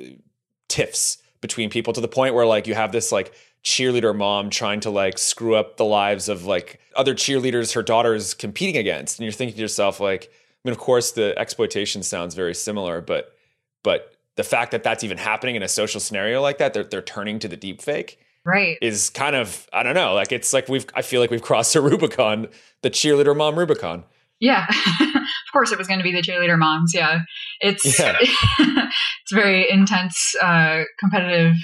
tiffs 0.69 1.19
between 1.41 1.71
people 1.71 1.93
to 1.95 2.01
the 2.03 2.09
point 2.09 2.35
where 2.35 2.45
like 2.47 2.67
you 2.67 2.75
have 2.75 2.93
this 2.93 3.11
like 3.13 3.33
cheerleader 3.65 4.17
mom 4.17 4.51
trying 4.51 4.81
to 4.81 4.91
like 4.91 5.19
screw 5.19 5.55
up 5.55 5.77
the 5.77 5.85
lives 5.85 6.29
of 6.29 6.45
like 6.45 6.81
other 6.97 7.15
cheerleaders 7.15 7.75
her 7.75 7.83
daughter's 7.83 8.35
competing 8.35 8.77
against 8.77 9.19
and 9.19 9.25
you're 9.25 9.33
thinking 9.33 9.55
to 9.55 9.61
yourself 9.61 10.01
like 10.01 10.25
i 10.33 10.69
mean 10.69 10.73
of 10.73 10.79
course 10.79 11.13
the 11.13 11.33
exploitation 11.39 12.03
sounds 12.03 12.35
very 12.35 12.55
similar 12.55 13.01
but 13.01 13.37
but 13.85 14.15
the 14.37 14.43
fact 14.43 14.73
that 14.73 14.83
that's 14.83 15.05
even 15.05 15.19
happening 15.19 15.55
in 15.55 15.63
a 15.63 15.69
social 15.69 16.01
scenario 16.01 16.41
like 16.43 16.59
that 16.59 16.75
they're, 16.75 16.85
they're 16.85 17.03
turning 17.03 17.39
to 17.39 17.47
the 17.47 17.57
deep 17.57 17.81
fake 17.81 18.19
right. 18.45 18.79
is 18.83 19.11
kind 19.11 19.37
of 19.37 19.69
i 19.73 19.85
don't 19.85 19.95
know 19.95 20.13
like 20.13 20.33
it's 20.33 20.53
like 20.53 20.69
we've 20.69 20.87
i 20.95 21.03
feel 21.03 21.21
like 21.21 21.31
we've 21.31 21.43
crossed 21.43 21.77
a 21.77 21.81
rubicon 21.91 22.49
the 22.83 22.91
cheerleader 22.91 23.37
mom 23.37 23.57
rubicon 23.57 24.03
Yeah. 24.41 24.67
of 25.01 25.53
course 25.53 25.71
it 25.71 25.79
was 25.79 25.87
going 25.87 26.01
to 26.01 26.05
be 26.05 26.11
the 26.13 26.21
cheerleader 26.23 26.59
moms. 26.59 26.93
Yeah. 26.93 27.21
It's 27.61 27.97
Yeah. 27.97 28.17
it's 28.59 29.33
very 29.33 29.71
intense 29.71 30.35
uh 30.43 30.83
competitive 30.99 31.55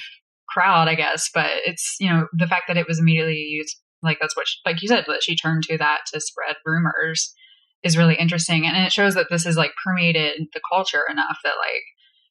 crowd, 0.49 0.89
I 0.89 0.95
guess, 0.95 1.31
but 1.33 1.51
it's, 1.65 1.97
you 2.01 2.09
know, 2.09 2.27
the 2.33 2.47
fact 2.47 2.65
that 2.69 2.77
it 2.77 2.87
was 2.89 2.99
immediately 2.99 3.37
used 3.37 3.77
like 4.03 4.19
that's 4.21 4.37
what 4.37 4.47
she, 4.47 4.59
like 4.65 4.81
you 4.81 4.89
said 4.89 5.05
that 5.09 5.23
she 5.23 5.37
turned 5.37 5.65
to 5.65 5.79
that 5.79 6.03
to 6.13 6.21
spread 6.21 6.57
rumors 6.65 7.35
is 7.83 7.97
really 7.97 8.15
interesting 8.15 8.67
and 8.67 8.77
it 8.77 8.93
shows 8.93 9.15
that 9.15 9.27
this 9.31 9.45
has 9.45 9.57
like 9.57 9.73
permeated 9.85 10.47
the 10.53 10.61
culture 10.73 11.03
enough 11.11 11.39
that 11.45 11.55
like 11.59 11.83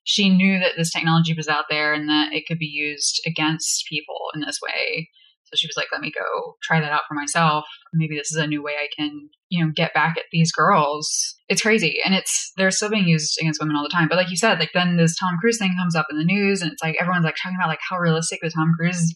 she 0.04 0.30
knew 0.30 0.60
that 0.60 0.74
this 0.78 0.92
technology 0.92 1.34
was 1.34 1.48
out 1.48 1.66
there 1.70 1.94
and 1.94 2.08
that 2.08 2.32
it 2.32 2.46
could 2.48 2.60
be 2.60 2.66
used 2.66 3.22
against 3.26 3.86
people 3.90 4.16
in 4.34 4.42
this 4.42 4.60
way. 4.64 5.10
So 5.48 5.56
she 5.58 5.68
was 5.68 5.76
like, 5.78 5.88
let 5.92 6.02
me 6.02 6.12
go 6.14 6.56
try 6.64 6.80
that 6.80 6.92
out 6.92 7.02
for 7.08 7.14
myself. 7.14 7.66
Maybe 7.94 8.16
this 8.18 8.32
is 8.32 8.38
a 8.38 8.48
new 8.48 8.62
way 8.64 8.74
I 8.80 8.88
can, 8.96 9.30
you 9.50 9.64
know, 9.66 9.72
get 9.76 9.94
back 9.94 10.18
at 10.18 10.26
these 10.32 10.52
girls. 10.52 11.36
It's 11.50 11.62
crazy. 11.62 11.98
And 12.06 12.14
it's, 12.14 12.52
they're 12.58 12.72
still 12.72 12.90
being 12.90 13.08
used 13.08 13.38
against 13.40 13.60
women 13.62 13.76
all 13.76 13.84
the 13.84 13.90
time. 13.90 14.08
But 14.08 14.18
like 14.18 14.30
you 14.30 14.38
said, 14.38 14.60
like 14.60 14.72
then 14.74 14.98
this 14.98 15.16
Tom 15.18 15.38
Cruise 15.40 15.58
thing 15.58 15.76
comes 15.78 15.96
up 15.96 16.08
in 16.12 16.18
the 16.18 16.26
news 16.26 16.62
and 16.62 16.72
it's 16.72 16.84
like 16.84 16.96
everyone's 17.00 17.24
like 17.26 17.36
talking 17.42 17.58
about 17.58 17.70
like 17.70 17.80
how 17.90 17.98
realistic 17.98 18.40
the 18.42 18.50
Tom 18.50 18.74
Cruise 18.78 19.14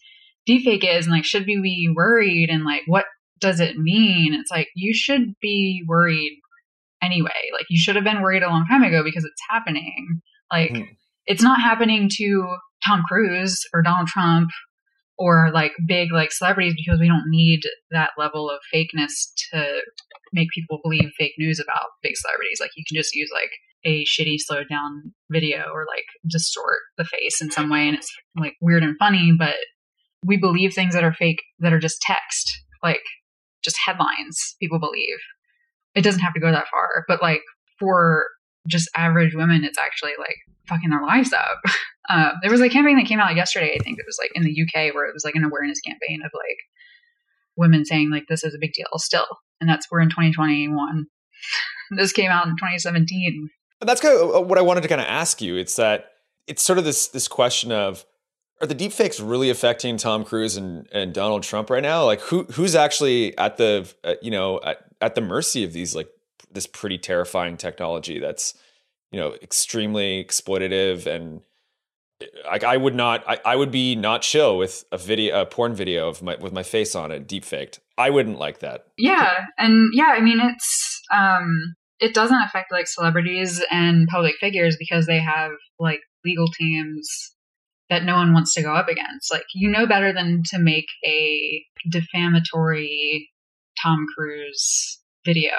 deepfake 0.48 0.84
is 0.84 1.06
and 1.06 1.14
like 1.14 1.24
should 1.24 1.46
we 1.46 1.60
be 1.62 1.92
worried 1.94 2.48
and 2.50 2.64
like 2.64 2.82
what 2.86 3.04
does 3.40 3.60
it 3.60 3.76
mean? 3.76 4.34
It's 4.34 4.50
like 4.50 4.68
you 4.74 4.94
should 4.94 5.34
be 5.40 5.84
worried 5.86 6.38
anyway. 7.02 7.30
Like 7.52 7.66
you 7.68 7.78
should 7.78 7.96
have 7.96 8.04
been 8.04 8.22
worried 8.22 8.42
a 8.42 8.48
long 8.48 8.66
time 8.68 8.82
ago 8.82 9.02
because 9.04 9.24
it's 9.24 9.42
happening. 9.50 10.20
Like 10.50 10.70
Hmm. 10.70 10.82
it's 11.26 11.42
not 11.42 11.60
happening 11.60 12.08
to 12.18 12.56
Tom 12.86 13.02
Cruise 13.08 13.60
or 13.72 13.82
Donald 13.82 14.08
Trump 14.08 14.50
or 15.22 15.52
like 15.54 15.72
big 15.86 16.10
like 16.12 16.32
celebrities 16.32 16.74
because 16.74 16.98
we 16.98 17.06
don't 17.06 17.28
need 17.28 17.60
that 17.92 18.10
level 18.18 18.50
of 18.50 18.58
fakeness 18.74 19.30
to 19.52 19.80
make 20.32 20.48
people 20.52 20.80
believe 20.82 21.10
fake 21.16 21.34
news 21.38 21.60
about 21.60 21.90
big 22.02 22.16
celebrities. 22.16 22.58
Like 22.60 22.72
you 22.76 22.82
can 22.88 22.96
just 22.96 23.14
use 23.14 23.30
like 23.32 23.50
a 23.84 24.04
shitty 24.04 24.36
slowed 24.38 24.68
down 24.68 25.12
video 25.30 25.64
or 25.72 25.86
like 25.86 26.06
distort 26.28 26.80
the 26.98 27.04
face 27.04 27.40
in 27.40 27.52
some 27.52 27.70
way 27.70 27.86
and 27.86 27.96
it's 27.96 28.12
like 28.36 28.54
weird 28.60 28.82
and 28.82 28.96
funny, 28.98 29.32
but 29.38 29.54
we 30.26 30.36
believe 30.36 30.74
things 30.74 30.94
that 30.94 31.04
are 31.04 31.14
fake 31.14 31.42
that 31.60 31.72
are 31.72 31.80
just 31.80 32.02
text, 32.02 32.50
like 32.82 33.02
just 33.62 33.76
headlines 33.86 34.56
people 34.60 34.80
believe. 34.80 35.18
It 35.94 36.02
doesn't 36.02 36.22
have 36.22 36.34
to 36.34 36.40
go 36.40 36.50
that 36.50 36.68
far, 36.70 37.04
but 37.06 37.22
like 37.22 37.42
for 37.78 38.24
just 38.68 38.88
average 38.96 39.34
women, 39.34 39.64
it's 39.64 39.78
actually 39.78 40.12
like 40.18 40.36
fucking 40.68 40.90
their 40.90 41.02
lives 41.02 41.32
up. 41.32 41.58
Uh, 42.10 42.32
there 42.42 42.50
was 42.50 42.60
a 42.60 42.68
campaign 42.68 42.96
that 42.96 43.06
came 43.06 43.20
out 43.20 43.36
yesterday, 43.36 43.76
I 43.78 43.82
think 43.82 43.96
it 43.96 44.04
was 44.04 44.18
like 44.20 44.32
in 44.34 44.42
the 44.42 44.50
UK, 44.50 44.92
where 44.92 45.06
it 45.06 45.14
was 45.14 45.24
like 45.24 45.36
an 45.36 45.44
awareness 45.44 45.80
campaign 45.80 46.20
of 46.24 46.32
like 46.34 46.58
women 47.56 47.84
saying 47.84 48.10
like 48.10 48.24
this 48.28 48.42
is 48.42 48.54
a 48.54 48.58
big 48.60 48.72
deal 48.72 48.86
still, 48.96 49.24
and 49.60 49.70
that's 49.70 49.86
we're 49.88 50.00
in 50.00 50.10
2021. 50.10 51.06
this 51.96 52.12
came 52.12 52.30
out 52.30 52.46
in 52.46 52.56
2017. 52.56 53.48
But 53.78 53.86
that's 53.86 54.00
kind 54.00 54.18
of 54.18 54.48
what 54.48 54.58
I 54.58 54.62
wanted 54.62 54.82
to 54.82 54.88
kind 54.88 55.00
of 55.00 55.06
ask 55.06 55.40
you. 55.40 55.56
It's 55.56 55.76
that 55.76 56.06
it's 56.46 56.62
sort 56.62 56.78
of 56.78 56.84
this 56.84 57.06
this 57.08 57.28
question 57.28 57.70
of 57.72 58.04
are 58.60 58.66
the 58.66 58.74
deepfakes 58.74 59.20
really 59.22 59.50
affecting 59.50 59.96
Tom 59.96 60.24
Cruise 60.24 60.56
and, 60.56 60.88
and 60.92 61.12
Donald 61.12 61.42
Trump 61.42 61.68
right 61.68 61.82
now? 61.82 62.04
Like 62.04 62.20
who 62.20 62.44
who's 62.44 62.74
actually 62.74 63.36
at 63.36 63.56
the 63.56 63.92
uh, 64.04 64.14
you 64.22 64.30
know 64.30 64.60
at, 64.62 64.78
at 65.00 65.14
the 65.14 65.20
mercy 65.20 65.64
of 65.64 65.72
these 65.72 65.94
like 65.94 66.08
this 66.52 66.66
pretty 66.66 66.98
terrifying 66.98 67.56
technology 67.56 68.18
that's 68.18 68.54
you 69.10 69.20
know 69.20 69.34
extremely 69.42 70.24
exploitative 70.24 71.06
and 71.06 71.42
like 72.44 72.64
I 72.64 72.76
would 72.76 72.94
not 72.94 73.24
I, 73.28 73.38
I 73.44 73.56
would 73.56 73.70
be 73.70 73.94
not 73.94 74.22
chill 74.22 74.58
with 74.58 74.84
a 74.92 74.98
video 74.98 75.42
a 75.42 75.46
porn 75.46 75.74
video 75.74 76.08
of 76.08 76.22
my 76.22 76.36
with 76.36 76.52
my 76.52 76.62
face 76.62 76.94
on 76.94 77.10
it 77.10 77.26
deep 77.26 77.44
faked. 77.44 77.80
I 77.98 78.10
wouldn't 78.10 78.38
like 78.38 78.60
that. 78.60 78.86
Yeah, 78.98 79.46
and 79.58 79.90
yeah, 79.92 80.14
I 80.16 80.20
mean 80.20 80.40
it's 80.40 81.00
um 81.12 81.74
it 82.00 82.14
doesn't 82.14 82.42
affect 82.42 82.72
like 82.72 82.86
celebrities 82.88 83.62
and 83.70 84.08
public 84.08 84.36
figures 84.40 84.76
because 84.78 85.06
they 85.06 85.20
have 85.20 85.52
like 85.78 86.00
legal 86.24 86.48
teams 86.48 87.08
that 87.90 88.04
no 88.04 88.14
one 88.14 88.32
wants 88.32 88.54
to 88.54 88.62
go 88.62 88.74
up 88.74 88.88
against. 88.88 89.32
Like 89.32 89.44
you 89.54 89.70
know 89.70 89.86
better 89.86 90.12
than 90.12 90.42
to 90.50 90.58
make 90.58 90.86
a 91.04 91.64
defamatory 91.90 93.28
Tom 93.82 94.06
Cruise 94.16 95.00
video 95.24 95.52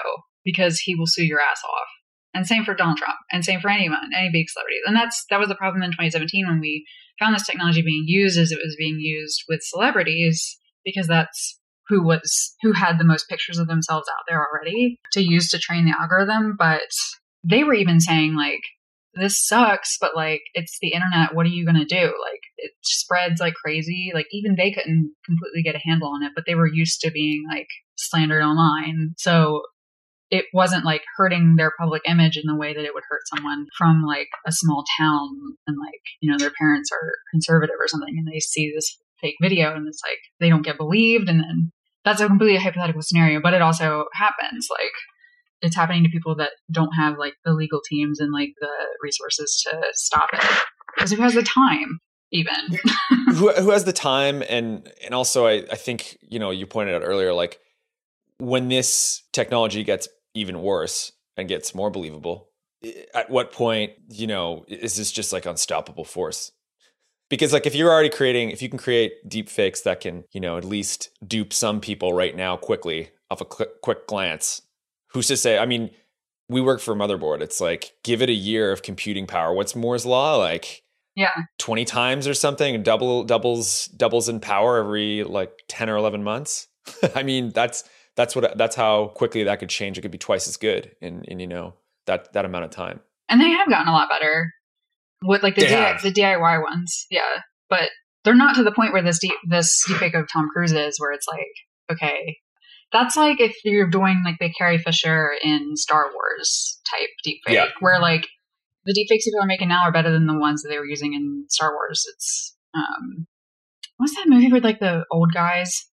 because 0.44 0.80
he 0.80 0.96
will 0.96 1.08
sue 1.08 1.26
your 1.26 1.40
ass 1.40 1.62
off. 1.64 1.88
And 2.36 2.48
same 2.48 2.66
for 2.66 2.74
Donald 2.74 2.98
Trump, 2.98 3.18
and 3.32 3.46
same 3.46 3.60
for 3.60 3.70
anyone, 3.70 4.10
any 4.18 4.32
big 4.32 4.50
celebrities. 4.50 4.82
And 4.88 4.96
that's 4.96 5.24
that 5.30 5.40
was 5.40 5.50
the 5.50 5.56
problem 5.56 5.84
in 5.84 5.92
2017 5.92 6.48
when 6.48 6.60
we 6.60 6.84
found 7.20 7.36
this 7.36 7.46
technology 7.46 7.84
being 7.84 8.06
used, 8.08 8.40
as 8.40 8.52
it 8.52 8.60
was 8.64 8.76
being 8.76 8.98
used 9.00 9.44
with 9.48 9.62
celebrities 9.62 10.58
because 10.84 11.08
that's 11.08 11.60
who 11.88 12.04
was 12.04 12.56
who 12.62 12.74
had 12.74 12.98
the 12.98 13.04
most 13.04 13.30
pictures 13.30 13.58
of 13.58 13.68
themselves 13.68 14.08
out 14.10 14.24
there 14.28 14.46
already 14.46 15.00
to 15.12 15.22
use 15.22 15.50
to 15.50 15.60
train 15.60 15.86
the 15.86 15.96
algorithm. 16.00 16.56
But 16.58 16.82
they 17.44 17.64
were 17.64 17.74
even 17.74 18.00
saying 18.00 18.36
like, 18.36 18.62
"This 19.14 19.46
sucks," 19.46 19.98
but 20.00 20.16
like 20.16 20.42
it's 20.54 20.78
the 20.82 20.94
internet. 20.94 21.36
What 21.36 21.46
are 21.46 21.50
you 21.50 21.66
gonna 21.66 21.86
do? 21.86 22.06
Like 22.06 22.42
it 22.58 22.72
spreads 22.84 23.42
like 23.42 23.54
crazy. 23.56 24.12
Like 24.14 24.28
even 24.32 24.56
they 24.56 24.72
couldn't 24.72 25.14
completely 25.26 25.62
get 25.64 25.76
a 25.76 25.82
handle 25.86 26.10
on 26.10 26.24
it, 26.24 26.32
but 26.36 26.46
they 26.48 26.56
were 26.56 26.68
used 26.68 27.02
to 27.02 27.12
being 27.12 27.44
like 27.50 27.68
slandered 27.96 28.44
online. 28.44 29.14
So 29.18 29.64
it 30.34 30.46
wasn't 30.52 30.84
like 30.84 31.04
hurting 31.16 31.58
their 31.58 31.72
public 31.80 32.02
image 32.08 32.38
in 32.38 32.48
the 32.48 32.58
way 32.58 32.74
that 32.74 32.84
it 32.84 32.96
would 32.96 33.04
hurt 33.08 33.22
someone 33.36 33.68
from 33.78 34.04
like 34.04 34.30
a 34.48 34.52
small 34.52 34.84
town 35.00 35.30
and 35.68 35.78
like 35.78 36.02
you 36.22 36.32
know 36.32 36.40
their 36.40 36.52
parents 36.60 36.90
are 36.92 37.12
conservative 37.32 37.76
or 37.80 37.88
something 37.88 38.16
and 38.18 38.28
they 38.28 38.40
see 38.40 38.74
this 38.74 38.98
fake 39.22 39.36
video 39.40 39.76
and 39.76 39.88
it's 39.88 40.02
like 40.04 40.18
they 40.40 40.50
don't 40.50 40.66
get 40.66 40.76
believed 40.76 41.30
and 41.30 41.40
then 41.40 41.72
that's 42.04 42.20
a 42.20 42.26
completely 42.26 42.58
hypothetical 42.58 43.04
scenario 43.04 43.40
but 43.40 43.54
it 43.54 43.62
also 43.62 44.06
happens. 44.16 44.70
Like 44.72 44.92
it's 45.62 45.76
happening 45.76 46.04
to 46.04 46.10
people 46.10 46.36
that 46.38 46.50
don't 46.72 46.94
have 46.94 47.20
like 47.20 47.36
the 47.46 47.54
legal 47.54 47.82
teams 47.88 48.20
and 48.20 48.34
like 48.34 48.54
the 48.60 48.74
resources 49.04 49.64
to 49.68 49.82
stop 49.94 50.30
it 50.34 50.44
because 50.96 51.12
who 51.12 51.22
has 51.22 51.36
the 51.36 51.44
time 51.44 52.00
even? 52.32 52.80
Who, 53.34 53.52
who 53.52 53.70
has 53.70 53.84
the 53.84 53.94
time 53.94 54.44
and 54.50 54.92
and 55.06 55.14
also 55.14 55.46
I, 55.46 55.64
I 55.72 55.76
think 55.76 56.18
you 56.28 56.40
know 56.40 56.50
you 56.50 56.66
pointed 56.66 56.96
out 56.96 57.04
earlier 57.06 57.34
like 57.34 57.60
when 58.40 58.68
this 58.68 59.24
technology 59.32 59.84
gets 59.84 60.08
even 60.34 60.62
worse 60.62 61.12
and 61.38 61.50
gets 61.50 61.76
more 61.76 61.90
believable. 61.90 62.50
At 63.14 63.30
what 63.30 63.52
point 63.52 63.94
you 64.10 64.28
know 64.28 64.66
is 64.68 64.98
this 64.98 65.12
just 65.12 65.32
like 65.32 65.46
unstoppable 65.46 66.04
force? 66.04 66.52
Because 67.30 67.54
like 67.54 67.66
if 67.66 67.76
you're 67.76 67.92
already 67.92 68.10
creating 68.10 68.50
if 68.50 68.62
you 68.62 68.70
can 68.70 68.78
create 68.78 69.28
deep 69.28 69.50
fakes 69.50 69.82
that 69.82 70.02
can 70.02 70.26
you 70.32 70.42
know 70.42 70.58
at 70.58 70.66
least 70.66 71.10
dupe 71.26 71.54
some 71.54 71.80
people 71.80 72.14
right 72.14 72.36
now 72.36 72.58
quickly 72.58 73.10
off 73.32 73.42
a 73.42 73.46
quick, 73.46 73.82
quick 73.82 74.08
glance 74.08 74.62
who's 75.14 75.28
to 75.28 75.38
say? 75.38 75.58
I 75.58 75.66
mean 75.66 75.92
we 76.50 76.60
work 76.62 76.82
for 76.82 76.94
motherboard. 76.94 77.42
It's 77.42 77.62
like 77.62 77.94
give 78.04 78.22
it 78.22 78.30
a 78.30 78.34
year 78.34 78.72
of 78.72 78.84
computing 78.84 79.28
power. 79.28 79.54
What's 79.54 79.76
moore's 79.76 80.06
law? 80.06 80.36
Like 80.36 80.84
yeah. 81.16 81.44
20 81.60 81.86
times 81.86 82.28
or 82.28 82.34
something? 82.34 82.84
Double 82.84 83.24
doubles 83.24 83.86
doubles 83.88 84.28
in 84.28 84.40
power 84.40 84.78
every 84.78 85.24
like 85.24 85.52
10 85.70 85.90
or 85.90 85.96
11 85.96 86.24
months? 86.24 86.68
I 87.16 87.24
mean 87.24 87.52
that's 87.52 87.84
that's 88.16 88.36
what 88.36 88.58
that's 88.58 88.76
how 88.76 89.08
quickly 89.16 89.44
that 89.44 89.60
could 89.60 89.70
change 89.70 89.98
it 89.98 90.02
could 90.02 90.12
be 90.12 90.18
twice 90.18 90.48
as 90.48 90.58
good 90.58 90.96
in 91.02 91.24
in 91.26 91.40
you 91.40 91.48
know 91.48 91.74
that 92.06 92.32
that 92.34 92.46
amount 92.46 92.66
of 92.66 92.72
time 92.72 93.00
and 93.30 93.40
they 93.42 93.50
have 93.50 93.70
gotten 93.70 93.88
a 93.88 93.92
lot 93.94 94.10
better 94.10 94.52
with 95.26 95.42
like 95.42 95.56
the 95.56 95.62
DIY, 95.62 96.02
the 96.02 96.12
DIY 96.12 96.62
ones, 96.62 97.06
yeah. 97.10 97.22
But 97.70 97.90
they're 98.24 98.36
not 98.36 98.56
to 98.56 98.64
the 98.64 98.72
point 98.74 98.94
where 98.94 99.02
this 99.02 99.20
deep, 99.20 99.34
this 99.50 99.82
deepfake 99.88 100.20
of 100.20 100.28
Tom 100.32 100.50
Cruise 100.54 100.74
is, 100.74 101.00
where 101.00 101.12
it's 101.14 101.28
like, 101.28 101.48
okay, 101.98 102.38
that's 102.92 103.16
like 103.16 103.40
if 103.40 103.56
you're 103.64 103.90
doing 103.90 104.22
like 104.26 104.36
the 104.40 104.52
Carrie 104.52 104.78
Fisher 104.78 105.32
in 105.42 105.76
Star 105.76 106.12
Wars 106.14 106.80
type 106.92 107.08
deepfake, 107.26 107.54
Yeah. 107.54 107.66
where 107.80 108.00
like 108.00 108.28
the 108.86 108.94
deepfakes 108.94 109.24
people 109.24 109.42
are 109.42 109.48
making 109.48 109.70
now 109.70 109.84
are 109.84 109.92
better 109.92 110.12
than 110.12 110.28
the 110.28 110.38
ones 110.38 110.62
that 110.62 110.70
they 110.70 110.78
were 110.78 110.86
using 110.86 111.14
in 111.14 111.46
Star 111.50 111.72
Wars. 111.74 112.04
It's 112.14 112.56
um, 112.76 113.26
what's 113.98 114.16
that 114.16 114.28
movie 114.28 114.52
with 114.52 114.64
like 114.64 114.80
the 114.80 115.06
old 115.10 115.34
guys? 115.34 115.86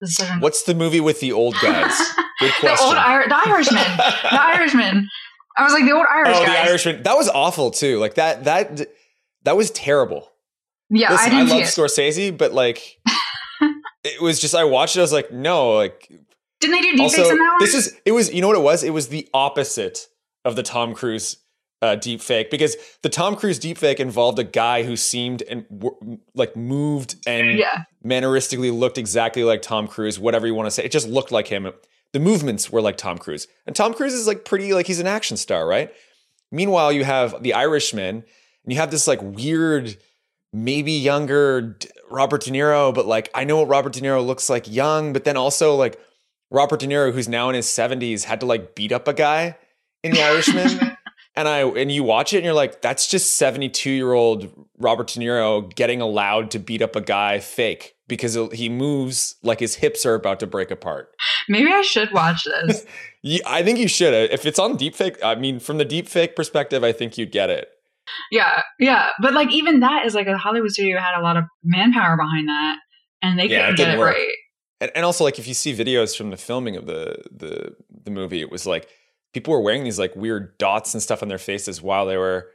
The 0.00 0.08
certain- 0.08 0.40
what's 0.40 0.62
the 0.64 0.74
movie 0.74 1.00
with 1.00 1.20
the 1.20 1.32
old 1.32 1.54
guys 1.62 1.96
good 2.40 2.50
the 2.50 2.54
question 2.60 2.86
old 2.86 2.96
Ir- 2.96 3.28
the 3.28 3.36
Irishman, 3.48 3.84
the 3.96 4.40
Irishman. 4.42 5.08
I 5.56 5.64
was 5.64 5.72
like 5.72 5.84
the 5.84 5.92
old 5.92 6.06
Irish 6.12 6.36
oh 6.36 6.44
guys. 6.44 6.48
the 6.66 6.70
irishman 6.70 7.02
that 7.04 7.16
was 7.16 7.28
awful 7.30 7.70
too 7.70 7.98
like 7.98 8.14
that 8.14 8.44
that 8.44 8.88
that 9.44 9.56
was 9.56 9.70
terrible 9.70 10.30
Yeah, 10.90 11.12
Listen, 11.12 11.32
I 11.32 11.38
I, 11.38 11.42
love. 11.42 11.62
Scorsese, 11.62 12.36
but 12.36 12.52
like, 12.52 12.98
it 14.04 14.20
was 14.20 14.38
just 14.40 14.54
I 14.54 14.64
watched 14.64 14.96
it. 14.96 15.00
I 15.00 15.02
was 15.02 15.12
like, 15.12 15.32
no, 15.32 15.72
like. 15.74 16.10
Didn't 16.60 16.74
they 16.76 16.80
do 16.82 16.96
deepfakes 17.02 17.30
in 17.30 17.38
that 17.38 17.50
one? 17.52 17.56
this 17.60 17.74
is 17.74 17.94
it 18.04 18.12
was 18.12 18.32
you 18.32 18.40
know 18.40 18.48
what 18.48 18.56
it 18.56 18.62
was? 18.62 18.82
It 18.84 18.90
was 18.92 19.08
the 19.08 19.28
opposite 19.34 20.06
of 20.44 20.56
the 20.56 20.62
Tom 20.62 20.94
Cruise 20.94 21.36
uh, 21.82 21.94
deep 21.96 22.20
fake 22.20 22.50
because 22.50 22.76
the 23.02 23.08
Tom 23.08 23.36
Cruise 23.36 23.58
deep 23.58 23.78
fake 23.78 24.00
involved 24.00 24.38
a 24.38 24.44
guy 24.44 24.82
who 24.82 24.96
seemed 24.96 25.42
and 25.42 25.66
w- 25.68 26.18
like 26.34 26.56
moved 26.56 27.16
and 27.26 27.58
yeah, 27.58 27.84
manneristically 28.02 28.70
looked 28.70 28.98
exactly 28.98 29.44
like 29.44 29.62
Tom 29.62 29.86
Cruise. 29.86 30.18
Whatever 30.18 30.46
you 30.46 30.54
want 30.54 30.66
to 30.66 30.70
say, 30.70 30.84
it 30.84 30.92
just 30.92 31.08
looked 31.08 31.32
like 31.32 31.48
him. 31.48 31.70
The 32.12 32.20
movements 32.20 32.70
were 32.70 32.80
like 32.80 32.96
Tom 32.96 33.18
Cruise, 33.18 33.46
and 33.66 33.76
Tom 33.76 33.92
Cruise 33.92 34.14
is 34.14 34.26
like 34.26 34.44
pretty 34.44 34.72
like 34.72 34.86
he's 34.86 35.00
an 35.00 35.06
action 35.06 35.36
star, 35.36 35.66
right? 35.66 35.92
Meanwhile, 36.50 36.92
you 36.92 37.04
have 37.04 37.42
the 37.42 37.52
Irishman, 37.52 38.16
and 38.16 38.72
you 38.72 38.76
have 38.76 38.90
this 38.90 39.06
like 39.06 39.20
weird, 39.20 39.96
maybe 40.52 40.92
younger 40.92 41.78
Robert 42.10 42.42
De 42.42 42.50
Niro, 42.50 42.94
but 42.94 43.06
like 43.06 43.30
I 43.34 43.44
know 43.44 43.58
what 43.58 43.68
Robert 43.68 43.92
De 43.92 44.00
Niro 44.00 44.24
looks 44.24 44.48
like 44.48 44.70
young, 44.70 45.12
but 45.12 45.24
then 45.24 45.36
also 45.36 45.74
like 45.74 46.00
Robert 46.50 46.80
De 46.80 46.86
Niro, 46.86 47.12
who's 47.12 47.28
now 47.28 47.50
in 47.50 47.54
his 47.54 47.68
seventies, 47.68 48.24
had 48.24 48.40
to 48.40 48.46
like 48.46 48.74
beat 48.74 48.92
up 48.92 49.08
a 49.08 49.12
guy 49.12 49.58
in 50.02 50.12
the 50.12 50.22
Irishman. 50.22 50.92
And 51.36 51.46
I 51.48 51.60
and 51.60 51.92
you 51.92 52.02
watch 52.02 52.32
it 52.32 52.38
and 52.38 52.44
you're 52.44 52.54
like, 52.54 52.80
that's 52.80 53.06
just 53.08 53.36
72 53.36 53.90
year 53.90 54.12
old 54.14 54.50
Robert 54.78 55.08
De 55.08 55.20
Niro 55.20 55.74
getting 55.74 56.00
allowed 56.00 56.50
to 56.52 56.58
beat 56.58 56.80
up 56.82 56.96
a 56.96 57.00
guy 57.00 57.40
fake 57.40 57.94
because 58.08 58.38
he 58.52 58.68
moves 58.68 59.36
like 59.42 59.60
his 59.60 59.74
hips 59.74 60.06
are 60.06 60.14
about 60.14 60.40
to 60.40 60.46
break 60.46 60.70
apart. 60.70 61.10
maybe 61.48 61.70
I 61.70 61.82
should 61.82 62.10
watch 62.12 62.44
this. 62.44 62.84
You, 63.22 63.40
I 63.44 63.64
think 63.64 63.80
you 63.80 63.88
should. 63.88 64.14
If 64.30 64.46
it's 64.46 64.58
on 64.60 64.78
deepfake, 64.78 65.16
I 65.20 65.34
mean, 65.34 65.58
from 65.58 65.78
the 65.78 65.84
deepfake 65.84 66.36
perspective, 66.36 66.84
I 66.84 66.92
think 66.92 67.18
you'd 67.18 67.32
get 67.32 67.50
it. 67.50 67.66
yeah, 68.30 68.62
yeah, 68.78 69.08
but 69.20 69.34
like 69.34 69.50
even 69.52 69.80
that 69.80 70.06
is 70.06 70.14
like 70.14 70.28
a 70.28 70.38
Hollywood 70.38 70.70
studio 70.70 70.98
had 71.00 71.18
a 71.18 71.22
lot 71.22 71.36
of 71.36 71.42
manpower 71.64 72.16
behind 72.16 72.48
that, 72.48 72.76
and 73.22 73.36
they 73.36 73.46
Yeah, 73.46 73.66
it 73.66 73.70
couldn't 73.70 73.76
get 73.78 73.94
it 73.94 73.98
work. 73.98 74.14
right. 74.14 74.28
And, 74.80 74.92
and 74.94 75.04
also, 75.04 75.24
like 75.24 75.40
if 75.40 75.48
you 75.48 75.54
see 75.54 75.74
videos 75.76 76.16
from 76.16 76.30
the 76.30 76.36
filming 76.36 76.76
of 76.76 76.86
the 76.86 77.16
the 77.34 77.74
the 78.04 78.12
movie, 78.12 78.40
it 78.40 78.50
was 78.52 78.64
like 78.64 78.88
people 79.36 79.52
were 79.52 79.60
wearing 79.60 79.84
these 79.84 79.98
like 79.98 80.16
weird 80.16 80.56
dots 80.56 80.94
and 80.94 81.02
stuff 81.02 81.22
on 81.22 81.28
their 81.28 81.36
faces 81.36 81.82
while 81.82 82.06
they 82.06 82.16
were 82.16 82.48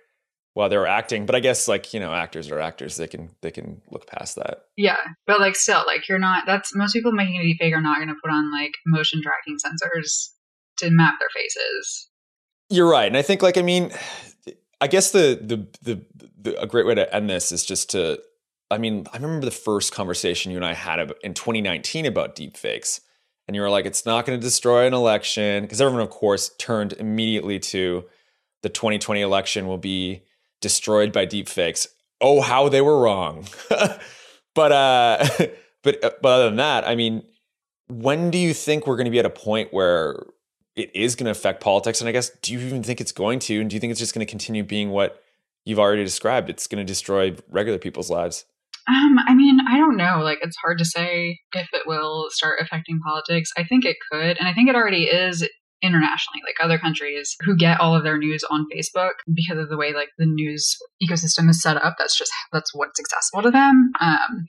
while 0.56 0.68
they 0.68 0.78
were 0.78 0.88
acting. 0.88 1.28
But 1.28 1.36
I 1.36 1.40
guess 1.40 1.68
like 1.68 1.94
you 1.94 2.00
know, 2.00 2.12
actors 2.12 2.50
are 2.50 2.60
actors; 2.60 2.98
they 2.98 3.06
can 3.06 3.30
they 3.44 3.52
can 3.52 3.84
look 3.92 4.08
past 4.08 4.36
that. 4.38 4.64
Yeah, 4.78 4.98
but 5.28 5.40
like 5.40 5.56
still, 5.56 5.84
like 5.86 6.10
you're 6.10 6.18
not. 6.18 6.48
That's 6.48 6.76
most 6.76 6.94
people 6.94 7.12
making 7.12 7.36
a 7.36 7.42
deepfake 7.42 7.72
are 7.76 7.82
not 7.82 7.98
going 7.98 8.08
to 8.08 8.16
put 8.20 8.32
on 8.32 8.52
like 8.52 8.72
motion 8.88 9.22
tracking 9.22 9.58
sensors 9.64 10.30
to 10.78 10.90
map 10.90 11.20
their 11.20 11.30
faces. 11.36 12.10
You're 12.72 12.90
right, 12.90 13.06
and 13.06 13.16
I 13.16 13.22
think 13.22 13.44
like 13.44 13.60
I 13.60 13.62
mean, 13.62 13.92
I 14.82 14.88
guess 14.88 15.12
the 15.12 15.38
the 15.40 15.68
the, 15.84 16.02
the 16.42 16.60
a 16.60 16.66
great 16.66 16.88
way 16.88 16.96
to 16.96 17.14
end 17.14 17.30
this 17.30 17.52
is 17.52 17.64
just 17.64 17.92
to. 17.92 18.20
I 18.72 18.80
mean, 18.80 19.06
I 19.14 19.18
remember 19.18 19.46
the 19.46 19.52
first 19.52 19.94
conversation 19.94 20.50
you 20.50 20.58
and 20.58 20.66
I 20.66 20.74
had 20.74 21.12
in 21.24 21.34
2019 21.34 22.06
about 22.06 22.38
deepfakes, 22.38 23.02
and 23.52 23.56
you 23.58 23.62
were 23.62 23.70
like, 23.70 23.86
"It's 23.86 24.06
not 24.06 24.26
going 24.26 24.40
to 24.40 24.42
destroy 24.42 24.88
an 24.88 24.94
election," 24.94 25.64
because 25.64 25.82
everyone, 25.82 26.04
of 26.04 26.10
course, 26.10 26.52
turned 26.58 26.94
immediately 26.94 27.60
to 27.60 28.06
the 28.64 28.70
2020 28.70 29.20
election 29.20 29.68
will 29.68 29.78
be 29.78 30.24
destroyed 30.62 31.12
by 31.12 31.26
deepfakes. 31.26 31.86
Oh, 32.22 32.40
how 32.40 32.70
they 32.70 32.80
were 32.80 33.02
wrong. 33.02 33.46
but 34.56 34.72
uh, 34.72 35.28
but 35.84 36.02
uh, 36.02 36.12
but 36.22 36.32
other 36.32 36.46
than 36.46 36.56
that, 36.56 36.88
I 36.88 36.96
mean, 36.96 37.24
when 37.90 38.32
do 38.32 38.38
you 38.38 38.54
think 38.54 38.88
we're 38.88 38.96
going 38.96 39.04
to 39.04 39.12
be 39.12 39.20
at 39.20 39.26
a 39.26 39.30
point 39.30 39.74
where 39.74 40.28
it 40.78 40.96
is 40.96 41.18
going 41.18 41.26
to 41.26 41.32
affect 41.32 41.62
politics? 41.62 42.00
And 42.00 42.08
I 42.08 42.14
guess, 42.14 42.30
do 42.42 42.54
you 42.54 42.60
even 42.62 42.84
think 42.84 43.02
it's 43.02 43.12
going 43.12 43.40
to? 43.40 43.60
And 43.60 43.70
do 43.70 43.74
you 43.76 43.82
think 43.82 43.92
it's 43.92 44.00
just 44.00 44.14
going 44.14 44.26
to 44.26 44.32
continue 44.32 44.64
being 44.64 44.92
what 44.92 45.22
you've 45.66 45.78
already 45.78 46.06
described? 46.06 46.50
It's 46.50 46.68
going 46.68 46.80
to 46.82 46.90
destroy 46.90 47.36
regular 47.50 47.80
people's 47.80 48.10
lives. 48.10 48.46
Um, 48.88 49.18
I 49.28 49.36
mean, 49.36 49.60
I 49.68 49.78
don't 49.78 49.98
know. 49.98 50.22
Like, 50.24 50.40
it's 50.42 50.58
hard 50.58 50.78
to 50.80 50.86
say 50.86 51.40
if 51.54 51.70
it 51.74 51.84
will 51.86 52.28
start 52.30 52.60
affecting 52.62 53.00
politics. 53.00 53.52
I 53.58 53.64
think 53.64 53.86
it 53.86 53.98
could, 54.12 54.38
and 54.38 54.48
I 54.48 54.54
think 54.54 54.70
it 54.70 54.76
already 54.76 55.06
is 55.06 55.48
internationally. 55.82 56.42
Like 56.46 56.64
other 56.64 56.78
countries 56.78 57.36
who 57.42 57.56
get 57.56 57.80
all 57.80 57.96
of 57.96 58.04
their 58.04 58.18
news 58.18 58.44
on 58.50 58.68
Facebook 58.74 59.12
because 59.34 59.58
of 59.58 59.70
the 59.70 59.78
way 59.78 59.94
like 59.94 60.10
the 60.18 60.26
news 60.26 60.78
ecosystem 61.04 61.50
is 61.50 61.62
set 61.62 61.78
up. 61.78 61.96
That's 61.98 62.18
just 62.18 62.32
that's 62.52 62.74
what's 62.74 63.00
accessible 63.00 63.44
to 63.44 63.52
them. 63.52 63.92
Um, 64.00 64.48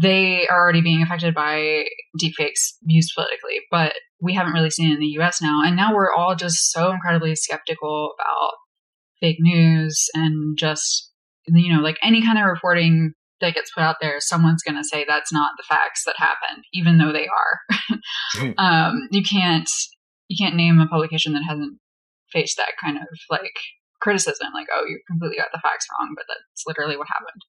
they 0.00 0.46
are 0.48 0.60
already 0.60 0.80
being 0.80 1.02
affected 1.02 1.34
by 1.34 1.84
deepfakes 2.22 2.74
used 2.86 3.12
politically, 3.14 3.60
but 3.70 3.94
we 4.20 4.34
haven't 4.34 4.52
really 4.52 4.70
seen 4.70 4.90
it 4.90 4.94
in 4.94 5.00
the 5.00 5.06
U.S. 5.18 5.40
now, 5.42 5.62
and 5.64 5.76
now 5.76 5.94
we're 5.94 6.12
all 6.12 6.36
just 6.36 6.70
so 6.70 6.90
incredibly 6.90 7.34
skeptical 7.34 8.12
about 8.18 8.52
fake 9.20 9.38
news 9.40 10.06
and 10.14 10.56
just 10.56 11.07
you 11.54 11.74
know 11.74 11.82
like 11.82 11.96
any 12.02 12.22
kind 12.22 12.38
of 12.38 12.44
reporting 12.44 13.12
that 13.40 13.54
gets 13.54 13.70
put 13.72 13.82
out 13.82 13.96
there 14.00 14.16
someone's 14.18 14.62
going 14.62 14.76
to 14.76 14.84
say 14.84 15.04
that's 15.06 15.32
not 15.32 15.52
the 15.56 15.64
facts 15.68 16.02
that 16.04 16.16
happened 16.18 16.64
even 16.72 16.98
though 16.98 17.12
they 17.12 17.26
are. 17.26 17.78
Um, 18.56 19.08
you 19.10 19.22
can't 19.22 19.68
you 20.28 20.36
can't 20.38 20.56
name 20.56 20.80
a 20.80 20.86
publication 20.86 21.32
that 21.32 21.42
hasn't 21.48 21.78
faced 22.32 22.56
that 22.56 22.72
kind 22.82 22.96
of 22.96 23.02
like 23.30 23.52
criticism 24.00 24.48
like 24.54 24.66
oh 24.74 24.84
you 24.86 25.00
completely 25.10 25.36
got 25.36 25.48
the 25.52 25.60
facts 25.62 25.86
wrong 25.90 26.14
but 26.16 26.24
that's 26.28 26.64
literally 26.66 26.96
what 26.96 27.08
happened. 27.08 27.42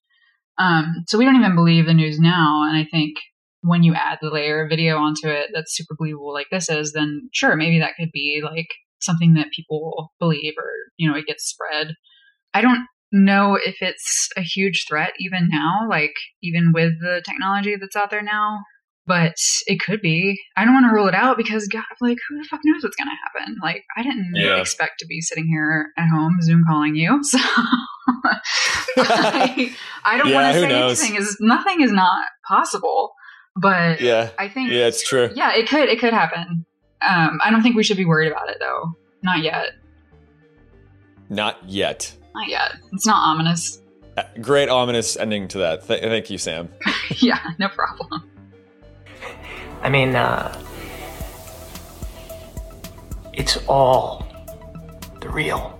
Um, 0.58 1.04
so 1.06 1.18
we 1.18 1.24
don't 1.24 1.36
even 1.36 1.54
believe 1.54 1.86
the 1.86 1.94
news 1.94 2.18
now 2.18 2.64
and 2.66 2.76
i 2.76 2.86
think 2.90 3.16
when 3.62 3.82
you 3.82 3.94
add 3.94 4.18
the 4.20 4.30
layer 4.30 4.64
of 4.64 4.70
video 4.70 4.96
onto 4.96 5.28
it 5.28 5.48
that's 5.54 5.76
super 5.76 5.94
believable 5.96 6.32
like 6.32 6.48
this 6.50 6.68
is 6.68 6.92
then 6.92 7.28
sure 7.32 7.56
maybe 7.56 7.78
that 7.78 7.94
could 7.98 8.10
be 8.12 8.42
like 8.42 8.68
something 9.00 9.34
that 9.34 9.50
people 9.54 10.12
believe 10.18 10.54
or 10.58 10.70
you 10.96 11.10
know 11.10 11.16
it 11.16 11.26
gets 11.26 11.44
spread. 11.44 11.94
I 12.54 12.60
don't 12.60 12.86
know 13.12 13.58
if 13.64 13.76
it's 13.80 14.28
a 14.36 14.42
huge 14.42 14.84
threat 14.88 15.12
even 15.18 15.48
now 15.50 15.86
like 15.88 16.12
even 16.42 16.72
with 16.72 16.92
the 17.00 17.22
technology 17.26 17.74
that's 17.80 17.96
out 17.96 18.10
there 18.10 18.22
now 18.22 18.58
but 19.06 19.34
it 19.66 19.80
could 19.80 20.00
be 20.00 20.38
i 20.56 20.64
don't 20.64 20.74
want 20.74 20.86
to 20.88 20.94
rule 20.94 21.08
it 21.08 21.14
out 21.14 21.36
because 21.36 21.66
god 21.66 21.82
like 22.00 22.18
who 22.28 22.38
the 22.38 22.46
fuck 22.50 22.60
knows 22.64 22.82
what's 22.82 22.94
going 22.96 23.08
to 23.08 23.40
happen 23.40 23.56
like 23.62 23.82
i 23.96 24.02
didn't 24.02 24.30
Yeah. 24.34 24.60
expect 24.60 25.00
to 25.00 25.06
be 25.06 25.20
sitting 25.20 25.46
here 25.48 25.88
at 25.98 26.08
home 26.08 26.36
zoom 26.42 26.62
calling 26.68 26.94
you 26.94 27.18
so 27.24 27.38
I, 28.96 29.74
I 30.04 30.16
don't 30.18 30.28
Yeah, 30.30 30.34
want 30.42 30.54
to 30.54 30.60
say 30.60 30.68
knows? 30.68 31.00
anything 31.00 31.16
is 31.20 31.36
nothing 31.40 31.80
is 31.80 31.92
not 31.92 32.24
possible 32.46 33.12
but 33.56 34.00
Yeah. 34.00 34.30
i 34.38 34.48
think 34.48 34.70
Yeah, 34.70 34.86
it's 34.86 35.02
true. 35.06 35.30
yeah, 35.34 35.52
it 35.54 35.68
could. 35.68 35.88
It 35.88 35.98
could 35.98 36.12
happen. 36.12 36.64
Um, 37.06 37.40
I 37.42 37.50
don't 37.50 37.62
think 37.62 37.74
we 37.76 37.82
should 37.82 37.96
be 37.96 38.04
worried 38.04 38.30
about 38.30 38.48
it 38.50 38.58
though. 38.60 38.92
Not 39.22 39.42
yet. 39.42 39.72
Not 41.28 41.56
yet. 41.68 42.14
Not 42.34 42.48
yet. 42.48 42.72
It's 42.92 43.06
not 43.06 43.16
ominous. 43.16 43.82
Uh, 44.16 44.22
Great 44.40 44.68
ominous 44.68 45.16
ending 45.16 45.48
to 45.48 45.58
that. 45.58 45.86
Th- 45.86 46.00
thank 46.02 46.30
you, 46.30 46.38
Sam. 46.38 46.68
yeah, 47.16 47.40
no 47.58 47.68
problem. 47.68 48.30
I 49.82 49.88
mean, 49.88 50.14
uh. 50.14 50.56
It's 53.32 53.56
all 53.68 54.26
the 55.20 55.28
real 55.30 55.79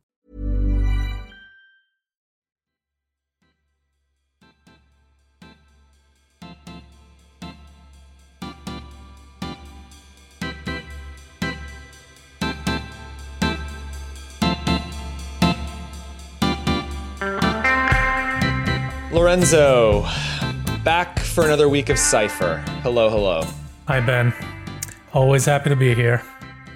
Lorenzo, 19.11 20.03
back 20.85 21.19
for 21.19 21.43
another 21.43 21.67
week 21.67 21.89
of 21.89 21.97
Cyber. 21.97 22.65
Hello, 22.79 23.09
hello. 23.09 23.43
Hi, 23.89 23.99
Ben. 23.99 24.33
Always 25.13 25.43
happy 25.43 25.69
to 25.69 25.75
be 25.75 25.93
here. 25.93 26.23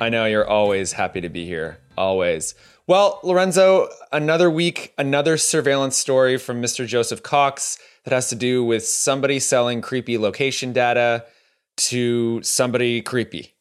I 0.01 0.09
know 0.09 0.25
you're 0.25 0.45
always 0.45 0.91
happy 0.91 1.21
to 1.21 1.29
be 1.29 1.45
here. 1.45 1.77
Always. 1.97 2.53
Well, 2.87 3.21
Lorenzo, 3.23 3.87
another 4.11 4.49
week, 4.51 4.93
another 4.97 5.37
surveillance 5.37 5.95
story 5.95 6.37
from 6.37 6.61
Mr. 6.61 6.85
Joseph 6.85 7.23
Cox 7.23 7.79
that 8.03 8.13
has 8.13 8.27
to 8.27 8.35
do 8.35 8.65
with 8.65 8.85
somebody 8.85 9.39
selling 9.39 9.81
creepy 9.81 10.17
location 10.17 10.73
data 10.73 11.23
to 11.77 12.43
somebody 12.43 13.01
creepy. 13.01 13.55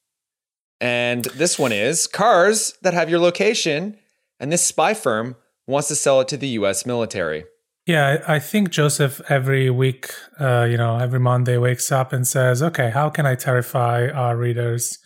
And 0.81 1.27
this 1.27 1.61
one 1.61 1.71
is 1.71 2.09
cars 2.09 2.75
that 2.83 2.93
have 2.93 3.09
your 3.09 3.21
location, 3.21 3.99
and 4.41 4.51
this 4.51 4.65
spy 4.67 4.95
firm 4.95 5.37
wants 5.65 5.87
to 5.89 5.95
sell 5.95 6.21
it 6.21 6.27
to 6.29 6.37
the 6.37 6.49
US 6.49 6.85
military. 6.85 7.45
Yeah, 7.87 8.25
I 8.27 8.39
think 8.39 8.71
Joseph 8.71 9.21
every 9.29 9.69
week, 9.69 10.11
uh, 10.41 10.67
you 10.71 10.79
know, 10.79 10.97
every 10.99 11.21
Monday 11.21 11.59
wakes 11.59 11.93
up 11.93 12.15
and 12.15 12.27
says, 12.27 12.63
okay, 12.63 12.91
how 12.91 13.11
can 13.11 13.27
I 13.27 13.35
terrify 13.35 14.09
our 14.09 14.37
readers 14.39 14.99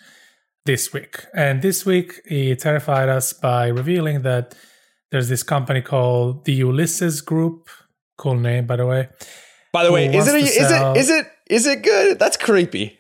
this 0.65 0.93
week? 0.93 1.25
And 1.35 1.61
this 1.61 1.85
week, 1.85 2.21
he 2.29 2.55
terrified 2.55 3.09
us 3.09 3.33
by 3.33 3.67
revealing 3.67 4.23
that 4.23 4.55
there's 5.11 5.29
this 5.29 5.43
company 5.43 5.81
called 5.83 6.45
the 6.45 6.53
Ulysses 6.53 7.21
Group. 7.21 7.69
Cool 8.17 8.37
name, 8.37 8.67
by 8.67 8.77
the 8.77 8.87
way. 8.87 9.09
By 9.73 9.85
the 9.85 9.93
way, 9.93 10.15
is 10.15 10.29
it, 10.29 10.33
to 10.33 10.39
is 10.39 10.71
it 10.71 10.97
is 10.97 11.11
it 11.11 11.27
is 11.51 11.67
it 11.67 11.83
good? 11.83 12.19
That's 12.19 12.37
creepy. 12.37 12.99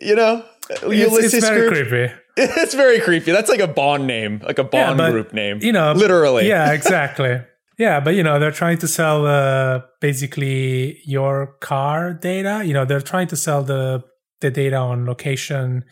You 0.00 0.16
know, 0.16 0.44
It's, 0.70 0.82
Ulysses 0.82 1.34
it's 1.34 1.48
very 1.48 1.68
Group. 1.70 1.88
creepy. 1.88 2.14
It's 2.36 2.74
very 2.74 3.00
creepy. 3.00 3.30
That's 3.30 3.48
like 3.48 3.60
a 3.60 3.68
Bond 3.68 4.06
name, 4.08 4.40
like 4.44 4.58
a 4.58 4.64
Bond 4.64 4.98
but, 4.98 5.12
group 5.12 5.32
name. 5.32 5.60
You 5.62 5.72
know, 5.72 5.92
literally. 5.92 6.48
Yeah, 6.48 6.72
exactly. 6.72 7.40
yeah, 7.78 8.00
but 8.00 8.14
you 8.14 8.22
know, 8.22 8.38
they're 8.38 8.50
trying 8.52 8.78
to 8.78 8.88
sell 8.88 9.26
uh, 9.26 9.80
basically 10.00 11.00
your 11.04 11.56
car 11.60 12.12
data. 12.14 12.62
You 12.64 12.72
know, 12.74 12.84
they're 12.84 13.00
trying 13.00 13.28
to 13.28 13.36
sell 13.36 13.62
the 13.62 14.02
the 14.40 14.50
data 14.50 14.76
on 14.76 15.06
location 15.06 15.84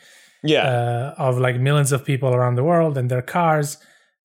Yeah. 0.45 0.65
uh, 0.65 1.15
of 1.19 1.39
like 1.39 1.59
millions 1.61 1.93
of 1.93 2.05
people 2.05 2.35
around 2.35 2.57
the 2.57 2.65
world 2.65 2.99
and 2.99 3.09
their 3.11 3.23
cars 3.23 3.79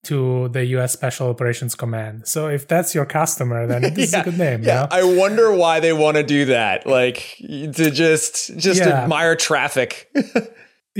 to 0.05 0.49
the 0.49 0.63
U.S. 0.77 0.93
Special 0.93 1.29
Operations 1.29 1.75
Command. 1.75 2.27
So 2.27 2.47
if 2.47 2.67
that's 2.67 2.95
your 2.95 3.05
customer, 3.05 3.67
then 3.67 3.81
this 3.93 4.09
is 4.09 4.13
a 4.13 4.23
good 4.23 4.37
name. 4.37 4.63
Yeah, 4.63 4.87
you 4.93 5.03
know? 5.05 5.13
I 5.13 5.17
wonder 5.17 5.51
why 5.53 5.79
they 5.79 5.93
want 5.93 6.17
to 6.17 6.23
do 6.23 6.45
that. 6.45 6.85
Like 6.87 7.35
to 7.39 7.91
just 7.91 8.57
just 8.57 8.79
Yeah. 8.81 9.03
admire 9.03 9.35
traffic. 9.35 10.09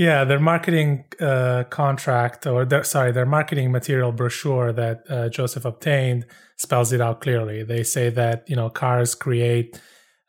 Yeah, 0.06 0.22
their 0.24 0.38
marketing 0.38 1.04
uh, 1.20 1.64
contract, 1.70 2.46
or 2.46 2.64
their, 2.64 2.84
sorry, 2.84 3.10
their 3.10 3.26
marketing 3.26 3.72
material 3.72 4.12
brochure 4.12 4.72
that 4.72 4.96
uh, 5.10 5.28
Joseph 5.28 5.64
obtained 5.64 6.24
spells 6.56 6.92
it 6.92 7.00
out 7.00 7.20
clearly. 7.20 7.64
They 7.64 7.82
say 7.82 8.08
that 8.10 8.44
you 8.50 8.54
know 8.54 8.70
cars 8.70 9.16
create 9.16 9.80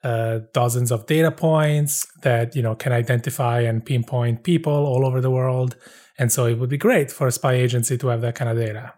uh, 0.03 0.39
dozens 0.53 0.91
of 0.91 1.05
data 1.05 1.31
points 1.31 2.07
that 2.23 2.55
you 2.55 2.63
know 2.63 2.73
can 2.83 2.91
identify 3.03 3.57
and 3.61 3.85
pinpoint 3.85 4.43
people 4.43 4.73
all 4.73 5.05
over 5.05 5.21
the 5.21 5.29
world, 5.29 5.75
and 6.17 6.31
so 6.31 6.45
it 6.47 6.57
would 6.57 6.69
be 6.69 6.77
great 6.87 7.11
for 7.11 7.27
a 7.27 7.31
spy 7.31 7.53
agency 7.53 7.95
to 7.99 8.07
have 8.07 8.21
that 8.21 8.33
kind 8.33 8.49
of 8.49 8.57
data. 8.57 8.93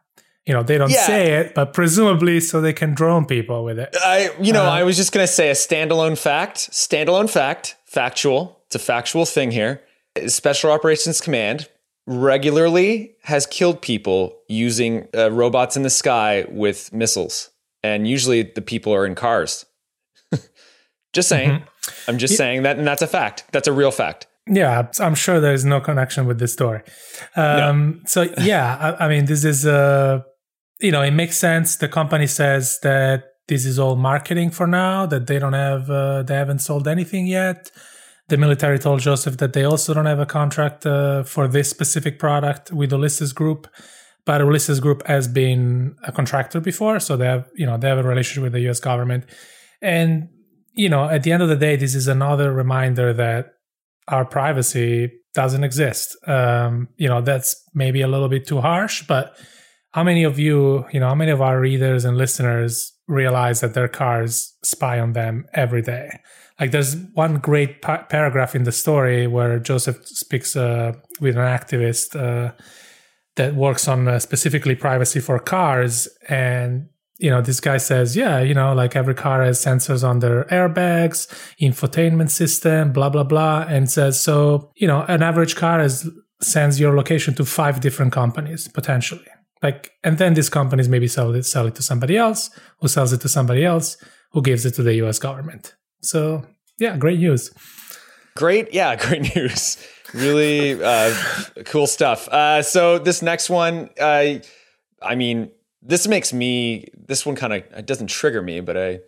You 0.48 0.54
know, 0.56 0.64
they 0.64 0.78
don't 0.78 0.90
Yeah. 0.90 1.06
say 1.06 1.24
it, 1.40 1.54
but 1.54 1.74
presumably 1.74 2.40
so 2.40 2.62
they 2.62 2.74
can 2.74 2.94
drone 2.96 3.26
people 3.26 3.66
with 3.66 3.78
it. 3.78 3.90
I 4.02 4.32
you 4.40 4.54
know, 4.54 4.64
Uh, 4.66 4.80
I 4.80 4.84
was 4.84 4.96
just 4.96 5.12
gonna 5.12 5.28
say 5.40 5.50
a 5.50 5.54
standalone 5.68 6.18
fact. 6.18 6.58
Standalone 6.72 7.30
fact, 7.30 7.76
factual. 7.86 8.42
It's 8.68 8.76
a 8.76 8.80
factual 8.94 9.26
thing 9.26 9.52
here. 9.52 9.82
Special 10.28 10.72
Operations 10.72 11.22
Command 11.22 11.70
regularly 12.08 13.16
has 13.24 13.46
killed 13.46 13.82
people 13.82 14.38
using 14.48 15.08
uh, 15.16 15.32
robots 15.32 15.78
in 15.78 15.84
the 15.84 15.90
sky 15.90 16.46
with 16.50 16.92
missiles, 16.94 17.50
and 17.84 18.08
usually 18.08 18.44
the 18.44 18.62
people 18.62 18.94
are 18.94 19.06
in 19.06 19.16
cars. 19.16 19.66
just 21.14 21.30
saying. 21.30 21.50
Mm-hmm. 21.50 22.10
I'm 22.10 22.18
just 22.18 22.36
saying 22.36 22.64
that, 22.64 22.78
and 22.78 22.86
that's 22.86 23.02
a 23.02 23.08
fact. 23.08 23.46
That's 23.52 23.68
a 23.68 23.74
real 23.74 23.92
fact. 23.92 24.28
Yeah, 24.48 24.88
I'm 25.00 25.16
sure 25.16 25.40
there's 25.40 25.66
no 25.66 25.80
connection 25.80 26.26
with 26.26 26.40
this 26.40 26.52
story. 26.52 26.82
Um, 27.36 28.02
So 28.06 28.28
yeah, 28.40 28.96
I, 29.00 29.06
I 29.06 29.08
mean, 29.08 29.26
this 29.26 29.44
is 29.44 29.66
uh, 29.66 30.22
you 30.82 30.92
know, 30.92 31.02
it 31.02 31.12
makes 31.12 31.38
sense. 31.38 31.78
The 31.78 31.88
company 31.88 32.28
says 32.28 32.80
that 32.82 33.26
this 33.48 33.66
is 33.66 33.80
all 33.80 33.96
marketing 33.96 34.50
for 34.50 34.68
now. 34.68 35.06
That 35.06 35.28
they 35.28 35.40
don't 35.40 35.54
have, 35.54 35.90
uh, 35.90 36.24
they 36.24 36.36
haven't 36.36 36.60
sold 36.60 36.88
anything 36.88 37.28
yet. 37.28 37.72
The 38.32 38.38
military 38.38 38.80
told 38.80 39.02
Joseph 39.02 39.36
that 39.40 39.52
they 39.52 39.66
also 39.66 39.94
don't 39.94 40.06
have 40.06 40.22
a 40.22 40.26
contract 40.26 40.86
uh, 40.86 41.24
for 41.24 41.50
this 41.50 41.70
specific 41.70 42.18
product 42.18 42.72
with 42.72 42.94
Ulysses 42.94 43.34
Group, 43.34 43.68
but 44.26 44.40
Ulysses 44.40 44.80
Group 44.80 45.06
has 45.06 45.28
been 45.28 45.98
a 46.06 46.14
contractor 46.14 46.62
before, 46.62 47.02
so 47.02 47.18
they 47.18 47.26
have, 47.26 47.50
you 47.56 47.66
know, 47.66 47.76
they 47.76 47.90
have 47.90 47.98
a 47.98 48.04
relationship 48.04 48.44
with 48.44 48.54
the 48.54 48.62
U.S. 48.62 48.80
government, 48.80 49.26
and 49.82 50.30
you 50.72 50.88
know, 50.88 51.10
at 51.10 51.24
the 51.24 51.34
end 51.34 51.44
of 51.44 51.50
the 51.50 51.58
day, 51.58 51.76
this 51.76 51.94
is 51.94 52.08
another 52.08 52.54
reminder 52.54 53.12
that 53.12 53.48
our 54.08 54.24
privacy 54.24 55.12
doesn't 55.34 55.66
exist. 55.66 56.16
Um, 56.26 56.88
you 56.96 57.10
know, 57.10 57.20
that's 57.20 57.62
maybe 57.74 58.00
a 58.00 58.08
little 58.08 58.30
bit 58.30 58.48
too 58.48 58.62
harsh, 58.62 59.06
but 59.08 59.36
how 59.92 60.06
many 60.06 60.24
of 60.24 60.40
you, 60.40 60.86
you 60.94 61.02
know, 61.02 61.10
how 61.10 61.16
many 61.16 61.32
of 61.32 61.42
our 61.42 61.60
readers 61.60 62.06
and 62.06 62.18
listeners 62.18 62.94
realize 63.12 63.62
that 63.62 63.74
their 63.74 63.88
cars 63.88 64.56
spy 64.64 65.00
on 65.00 65.14
them 65.14 65.46
every 65.54 65.82
day? 65.82 66.20
Like, 66.60 66.72
there's 66.72 66.96
one 67.14 67.36
great 67.36 67.82
pa- 67.82 68.06
paragraph 68.10 68.56
in 68.56 68.64
the 68.64 68.72
story 68.72 69.28
where 69.28 69.60
Joseph 69.60 70.06
speaks 70.08 70.56
uh, 70.56 70.94
with 71.20 71.36
an 71.36 71.44
activist 71.44 72.16
uh, 72.16 72.54
that 73.36 73.56
works 73.56 73.88
on 73.88 74.08
uh, 74.08 74.20
specifically 74.20 74.76
privacy 74.76 75.20
for 75.20 75.40
cars, 75.40 76.08
and 76.30 76.88
you 77.22 77.30
know, 77.30 77.40
this 77.40 77.60
guy 77.60 77.78
says, 77.78 78.18
yeah, 78.18 78.40
you 78.40 78.56
know, 78.56 78.74
like 78.74 78.96
every 78.96 79.14
car 79.14 79.44
has 79.44 79.64
sensors 79.64 80.04
on 80.08 80.20
their 80.20 80.46
airbags, 80.46 81.28
infotainment 81.62 82.32
system, 82.32 82.92
blah, 82.92 83.10
blah, 83.10 83.24
blah. 83.24 83.64
And 83.70 83.90
says, 83.92 84.20
so, 84.20 84.72
you 84.76 84.88
know, 84.88 85.06
an 85.08 85.22
average 85.22 85.56
car 85.56 85.80
has, 85.80 86.10
sends 86.42 86.80
your 86.80 86.98
location 86.98 87.36
to 87.36 87.46
five 87.46 87.80
different 87.80 88.12
companies 88.12 88.68
potentially. 88.68 89.28
Like, 89.62 89.92
and 90.04 90.18
then 90.18 90.34
these 90.34 90.50
companies 90.50 90.90
maybe 90.90 91.08
sell 91.08 91.34
it, 91.36 91.44
sell 91.44 91.68
it 91.68 91.76
to 91.76 91.84
somebody 91.84 92.18
else 92.18 92.50
who 92.80 92.88
sells 92.88 93.14
it 93.14 93.22
to 93.22 93.30
somebody 93.30 93.64
else 93.64 93.98
who 94.32 94.42
gives 94.42 94.66
it 94.66 94.72
to 94.76 94.84
the 94.84 94.96
US 95.06 95.20
government. 95.20 95.76
So, 96.02 96.46
yeah, 96.80 96.98
great 96.98 97.20
news. 97.20 97.52
Great, 98.36 98.74
yeah, 98.74 98.96
great 99.08 99.36
news. 99.36 99.78
Really 100.14 100.84
uh, 100.84 101.14
cool 101.66 101.88
stuff. 101.88 102.28
Uh, 102.28 102.62
so 102.62 102.98
this 103.00 103.22
next 103.22 103.50
one, 103.50 103.90
uh, 104.00 104.40
I 105.02 105.16
mean, 105.16 105.52
this 105.82 106.08
makes 106.08 106.34
me. 106.34 106.88
This 106.94 107.26
one 107.26 107.36
kind 107.36 107.54
of 107.54 107.64
it 107.76 107.86
doesn't 107.86 108.08
trigger 108.08 108.42
me, 108.42 108.60
but 108.60 108.78
I 108.78 109.00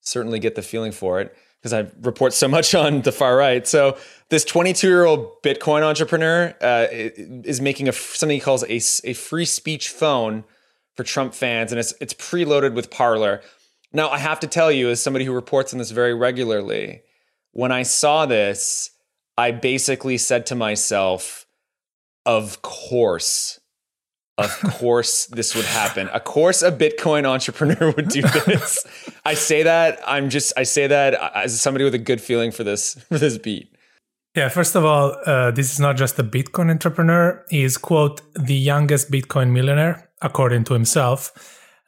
certainly 0.00 0.38
get 0.38 0.54
the 0.54 0.62
feeling 0.62 0.92
for 0.92 1.20
it 1.20 1.36
because 1.60 1.72
I 1.72 1.90
report 2.02 2.32
so 2.32 2.48
much 2.48 2.74
on 2.74 3.02
the 3.02 3.12
far 3.12 3.36
right. 3.36 3.66
So 3.66 3.96
this 4.28 4.44
22 4.44 4.86
year 4.86 5.04
old 5.04 5.42
Bitcoin 5.42 5.82
entrepreneur 5.82 6.54
uh, 6.60 6.86
is 6.90 7.60
making 7.60 7.88
a 7.88 7.92
something 7.92 8.36
he 8.36 8.40
calls 8.40 8.62
a, 8.64 9.08
a 9.08 9.14
free 9.14 9.44
speech 9.44 9.88
phone 9.88 10.44
for 10.94 11.04
Trump 11.04 11.34
fans, 11.34 11.72
and 11.72 11.78
it's 11.78 11.94
it's 12.00 12.14
preloaded 12.14 12.74
with 12.74 12.90
Parler. 12.90 13.42
Now 13.92 14.10
I 14.10 14.18
have 14.18 14.40
to 14.40 14.46
tell 14.46 14.72
you, 14.72 14.90
as 14.90 15.00
somebody 15.00 15.24
who 15.24 15.32
reports 15.32 15.72
on 15.72 15.78
this 15.78 15.90
very 15.90 16.14
regularly, 16.14 17.02
when 17.52 17.72
I 17.72 17.82
saw 17.82 18.26
this, 18.26 18.90
I 19.36 19.50
basically 19.50 20.18
said 20.18 20.46
to 20.46 20.54
myself, 20.54 21.46
"Of 22.24 22.62
course." 22.62 23.60
Of 24.38 24.50
course, 24.64 25.26
this 25.26 25.54
would 25.54 25.64
happen. 25.64 26.08
Of 26.08 26.24
course, 26.24 26.62
a 26.62 26.70
Bitcoin 26.70 27.24
entrepreneur 27.24 27.90
would 27.92 28.08
do 28.08 28.22
this. 28.22 28.86
I 29.24 29.34
say 29.34 29.62
that 29.62 30.00
I'm 30.06 30.28
just 30.28 30.52
I 30.56 30.64
say 30.64 30.86
that 30.86 31.14
as 31.34 31.60
somebody 31.60 31.84
with 31.84 31.94
a 31.94 31.98
good 31.98 32.20
feeling 32.20 32.50
for 32.50 32.64
this 32.64 32.94
for 33.08 33.18
this 33.18 33.38
beat. 33.38 33.72
Yeah, 34.36 34.50
first 34.50 34.74
of 34.74 34.84
all, 34.84 35.16
uh, 35.24 35.50
this 35.50 35.72
is 35.72 35.80
not 35.80 35.96
just 35.96 36.18
a 36.18 36.24
Bitcoin 36.24 36.70
entrepreneur. 36.70 37.42
He 37.48 37.62
is, 37.64 37.78
quote, 37.78 38.20
the 38.34 38.54
youngest 38.54 39.10
Bitcoin 39.10 39.50
millionaire, 39.50 40.10
according 40.20 40.64
to 40.64 40.74
himself. 40.74 41.32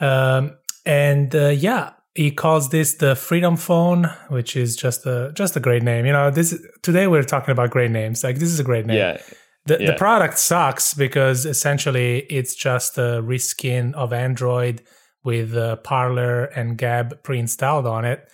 Um, 0.00 0.56
and 0.87 1.34
uh, 1.34 1.48
yeah, 1.48 1.92
he 2.14 2.30
calls 2.30 2.70
this 2.70 2.94
the 2.94 3.14
Freedom 3.14 3.56
Phone, 3.56 4.11
which 4.28 4.56
is 4.56 4.76
just 4.76 5.04
a 5.04 5.30
just 5.34 5.56
a 5.56 5.61
great 5.61 5.82
name. 5.82 6.06
You 6.06 6.12
know, 6.12 6.30
this 6.30 6.58
today 6.82 7.06
we're 7.06 7.22
talking 7.22 7.52
about 7.52 7.68
great 7.70 7.90
names. 7.90 8.24
Like 8.24 8.38
this 8.38 8.48
is 8.48 8.58
a 8.58 8.64
great 8.64 8.87
name. 8.87 8.96
Yeah. 8.96 9.20
The, 9.68 9.76
Yeah. 9.81 9.87
the 9.92 9.98
product 9.98 10.38
sucks 10.38 10.94
because 10.94 11.46
essentially 11.46 12.20
it's 12.31 12.54
just 12.54 12.98
a 12.98 13.22
reskin 13.22 13.94
of 13.94 14.12
Android 14.12 14.83
with 15.24 15.54
uh, 15.54 15.76
Parler 15.76 16.44
and 16.44 16.76
Gab 16.78 17.22
pre-installed 17.22 17.87
on 17.87 18.04
it. 18.04 18.28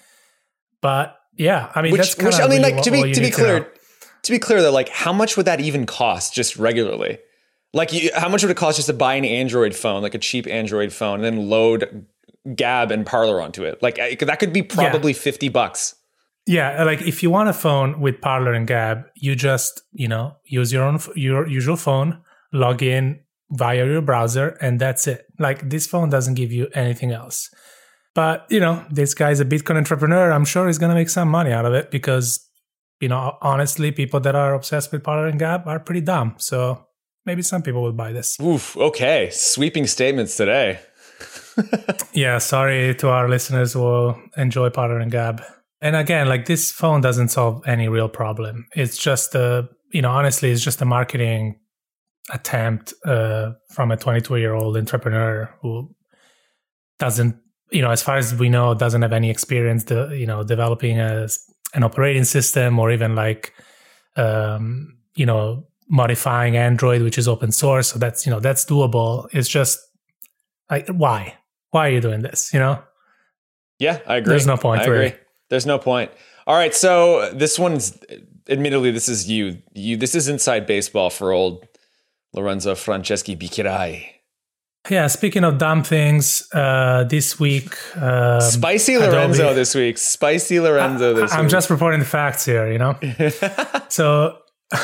But 0.81 1.17
yeah, 1.37 1.71
I 1.75 1.83
mean, 1.83 1.93
Which, 1.93 2.01
that's 2.01 2.17
which 2.17 2.35
I 2.37 2.47
mean, 2.47 2.63
really 2.63 2.73
like 2.73 2.83
to 2.85 2.91
be 2.91 3.13
to 3.13 3.21
be 3.21 3.31
clear, 3.31 3.73
to 4.23 4.33
be 4.33 4.39
clear 4.39 4.63
though, 4.63 4.71
like 4.73 4.89
how 4.89 5.13
much 5.13 5.37
would 5.37 5.47
that 5.47 5.61
even 5.61 5.87
cost 5.87 6.35
just 6.35 6.57
regularly? 6.57 7.19
Like, 7.73 7.93
you, 7.93 8.11
how 8.15 8.29
much 8.29 8.43
would 8.45 8.53
it 8.53 8.57
cost 8.57 8.77
just 8.77 8.87
to 8.87 8.95
buy 8.95 9.15
an 9.15 9.25
Android 9.25 9.75
phone, 9.75 10.03
like 10.03 10.15
a 10.15 10.19
cheap 10.19 10.47
Android 10.47 10.93
phone, 10.93 11.17
and 11.17 11.25
then 11.25 11.49
load 11.51 12.07
Gab 12.55 12.93
and 12.93 13.05
Parler 13.05 13.41
onto 13.41 13.65
it? 13.65 13.83
Like 13.83 13.97
that 14.21 14.39
could 14.39 14.53
be 14.53 14.63
probably 14.63 15.13
fifty 15.13 15.49
bucks. 15.49 15.97
Yeah, 16.47 16.85
like 16.85 17.01
if 17.03 17.23
you 17.23 17.31
want 17.31 17.49
a 17.49 17.55
phone 17.55 18.01
with 18.01 18.21
Parler 18.21 18.53
and 18.53 18.67
Gab, 18.67 19.05
you 19.15 19.35
just 19.35 19.83
you 19.93 20.09
know 20.09 20.37
use 20.45 20.73
your 20.73 20.85
own 20.85 20.99
your 21.15 21.47
usual 21.47 21.77
phone, 21.77 22.23
log 22.53 22.83
in 22.83 23.21
via 23.51 23.87
your 23.87 24.03
browser, 24.03 24.49
and 24.61 24.81
that's 24.81 25.07
it. 25.07 25.27
Like 25.39 25.71
this 25.71 25.87
phone 25.87 26.11
doesn't 26.11 26.35
give 26.35 26.53
you 26.53 26.69
anything 26.75 27.13
else. 27.13 27.49
But 28.15 28.47
you 28.51 28.61
know, 28.61 28.85
this 28.91 29.15
guy's 29.15 29.41
a 29.41 29.45
Bitcoin 29.45 29.77
entrepreneur. 29.77 30.31
I'm 30.31 30.45
sure 30.45 30.67
he's 30.67 30.79
gonna 30.79 30.95
make 30.95 31.09
some 31.09 31.29
money 31.29 31.53
out 31.53 31.65
of 31.65 31.73
it 31.73 31.91
because 31.91 32.47
you 33.01 33.09
know, 33.09 33.37
honestly, 33.43 33.91
people 33.91 34.21
that 34.21 34.35
are 34.35 34.55
obsessed 34.55 34.93
with 34.93 35.03
Parler 35.03 35.27
and 35.27 35.39
Gab 35.39 35.67
are 35.67 35.81
pretty 35.81 36.01
dumb. 36.01 36.35
So 36.39 36.87
maybe 37.27 37.43
some 37.43 37.63
people 37.63 37.83
will 37.83 37.93
buy 37.93 38.13
this. 38.13 38.39
Oof. 38.41 38.77
Okay, 38.77 39.31
sweeping 39.33 39.87
statements 39.87 40.37
today. 40.37 40.81
Yeah, 42.13 42.39
sorry 42.39 42.95
to 42.97 43.09
our 43.09 43.29
listeners 43.29 43.73
who 43.73 43.81
will 43.81 44.23
enjoy 44.37 44.71
Parler 44.71 45.01
and 45.01 45.11
Gab. 45.11 45.43
And 45.85 45.95
again, 45.95 46.31
like 46.31 46.47
this 46.47 46.73
phone 46.73 47.03
doesn't 47.03 47.29
solve 47.29 47.63
any 47.67 47.89
real 47.89 48.09
problem. 48.09 48.67
It's 48.75 48.97
just 48.97 49.35
a, 49.35 49.69
you 49.93 50.01
know, 50.01 50.11
honestly, 50.11 50.51
it's 50.51 50.65
just 50.65 50.81
a 50.81 50.87
marketing 50.87 51.61
attempt 52.33 52.95
uh, 53.05 53.51
from 53.71 53.91
a 53.91 53.97
22 53.99 54.37
year 54.39 54.55
old 54.55 54.79
entrepreneur 54.79 55.55
who 55.61 55.95
doesn't, 56.99 57.37
you 57.71 57.83
know, 57.83 57.91
as 57.91 58.03
far 58.03 58.17
as 58.17 58.35
we 58.35 58.49
know, 58.49 58.73
doesn't 58.73 59.03
have 59.03 59.13
any 59.13 59.29
experience, 59.29 59.85
you 59.91 60.25
know, 60.27 60.43
developing 60.43 60.99
a, 60.99 61.29
an 61.75 61.85
operating 61.85 62.25
system 62.25 62.79
or 62.79 62.91
even 62.91 63.15
like, 63.15 63.53
um, 64.17 64.97
you 65.17 65.27
know, 65.27 65.65
modifying 65.91 66.57
Android, 66.57 67.03
which 67.03 67.19
is 67.19 67.29
open 67.29 67.53
source. 67.53 67.89
So 67.89 67.99
that's, 67.99 68.25
you 68.25 68.33
know, 68.33 68.41
that's 68.41 68.65
doable. 68.65 69.29
It's 69.33 69.51
just 69.51 69.79
like, 70.71 70.89
why? 70.89 71.37
Why 71.73 71.89
are 71.89 71.93
you 71.93 72.01
doing 72.01 72.23
this? 72.23 72.55
You 72.55 72.61
know? 72.61 72.83
Yeah, 73.79 73.99
I 74.07 74.17
agree. 74.17 74.31
There's 74.31 74.47
no 74.47 74.57
point, 74.57 74.81
I 74.81 74.85
agree. 74.85 74.99
really. 74.99 75.15
There's 75.55 75.67
no 75.67 75.79
point. 75.79 76.11
All 76.49 76.57
right, 76.57 76.75
so 76.75 77.31
this 77.33 77.61
one's 77.61 77.97
admittedly 78.49 78.91
this 78.91 79.09
is 79.09 79.31
you. 79.31 79.63
You 79.73 79.97
this 79.97 80.17
is 80.17 80.27
inside 80.27 80.67
baseball 80.67 81.11
for 81.11 81.31
old 81.31 81.65
Lorenzo 82.33 82.75
Franceschi 82.75 83.39
Bicchierai. 83.39 84.05
Yeah, 84.91 85.07
speaking 85.07 85.45
of 85.45 85.59
dumb 85.59 85.85
things, 85.85 86.49
uh, 86.53 87.05
this 87.05 87.39
week. 87.39 87.73
Um, 87.97 88.41
Spicy 88.41 88.99
Lorenzo 88.99 89.55
this 89.55 89.77
week. 89.77 89.97
Spicy 89.97 90.59
Lorenzo 90.59 91.15
this 91.15 91.31
I, 91.31 91.37
week. 91.37 91.45
I'm 91.45 91.49
just 91.49 91.71
reporting 91.71 92.01
the 92.01 92.07
facts 92.07 92.45
here, 92.45 92.71
you 92.71 92.79
know? 92.79 92.99
so. 93.89 94.39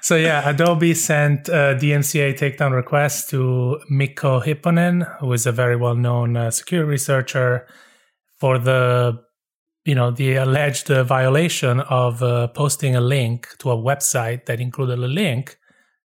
So 0.00 0.14
yeah, 0.14 0.48
Adobe 0.48 0.94
sent 0.94 1.48
a 1.48 1.74
DMCA 1.74 2.38
takedown 2.38 2.70
request 2.72 3.28
to 3.30 3.80
Mikko 3.90 4.40
Hypponen, 4.40 5.18
who 5.18 5.32
is 5.32 5.46
a 5.46 5.52
very 5.52 5.74
well-known 5.74 6.36
uh, 6.36 6.52
security 6.52 6.88
researcher, 6.88 7.66
for 8.38 8.58
the 8.58 9.23
you 9.84 9.94
know 9.94 10.10
the 10.10 10.36
alleged 10.36 10.90
uh, 10.90 11.04
violation 11.04 11.80
of 11.80 12.22
uh, 12.22 12.48
posting 12.48 12.96
a 12.96 13.00
link 13.00 13.48
to 13.58 13.70
a 13.70 13.76
website 13.76 14.46
that 14.46 14.60
included 14.60 14.98
a 14.98 15.06
link 15.06 15.58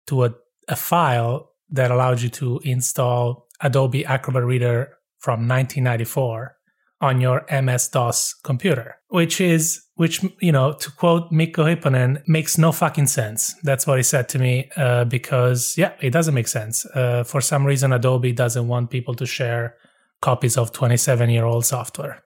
to 0.08 0.26
a, 0.26 0.34
a 0.68 0.76
file 0.76 1.52
that 1.70 1.92
allowed 1.92 2.22
you 2.22 2.30
to 2.30 2.60
install 2.64 3.48
Adobe 3.62 4.06
Acrobat 4.06 4.44
Reader 4.44 4.98
from 5.20 5.48
1994 5.48 6.56
on 7.02 7.20
your 7.20 7.46
MS 7.52 7.90
DOS 7.90 8.34
computer, 8.44 8.98
which 9.10 9.42
is, 9.42 9.82
which, 9.96 10.24
you 10.40 10.52
know, 10.52 10.74
to 10.74 10.92
quote 10.92 11.32
Mikko 11.32 11.66
Hypponen, 11.66 12.26
makes 12.28 12.58
no 12.58 12.72
fucking 12.72 13.08
sense. 13.08 13.54
That's 13.64 13.86
what 13.86 13.98
he 13.98 14.04
said 14.04 14.30
to 14.30 14.40
me, 14.40 14.70
uh, 14.78 15.06
because, 15.06 15.78
yeah, 15.78 15.94
it 16.02 16.12
doesn't 16.12 16.34
make 16.34 16.48
sense. 16.48 16.86
Uh, 16.86 17.24
for 17.24 17.42
some 17.42 17.66
reason, 17.66 17.92
Adobe 17.92 18.32
doesn't 18.32 18.68
want 18.68 18.92
people 18.92 19.14
to 19.16 19.26
share 19.26 19.76
copies 20.22 20.58
of 20.58 20.72
27 20.72 21.30
year 21.30 21.46
old 21.46 21.66
software. 21.66 22.24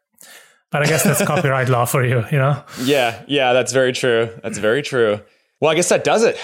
But 0.72 0.84
I 0.84 0.86
guess 0.86 1.04
that's 1.04 1.24
copyright 1.26 1.68
law 1.70 1.86
for 1.86 2.04
you, 2.04 2.24
you 2.32 2.38
know? 2.38 2.64
Yeah, 2.82 3.24
yeah, 3.28 3.54
that's 3.54 3.74
very 3.74 3.92
true. 3.92 4.30
That's 4.44 4.58
very 4.60 4.82
true. 4.82 5.20
Well, 5.60 5.72
I 5.72 5.76
guess 5.76 5.90
that 5.90 6.04
does 6.04 6.24
it. 6.24 6.38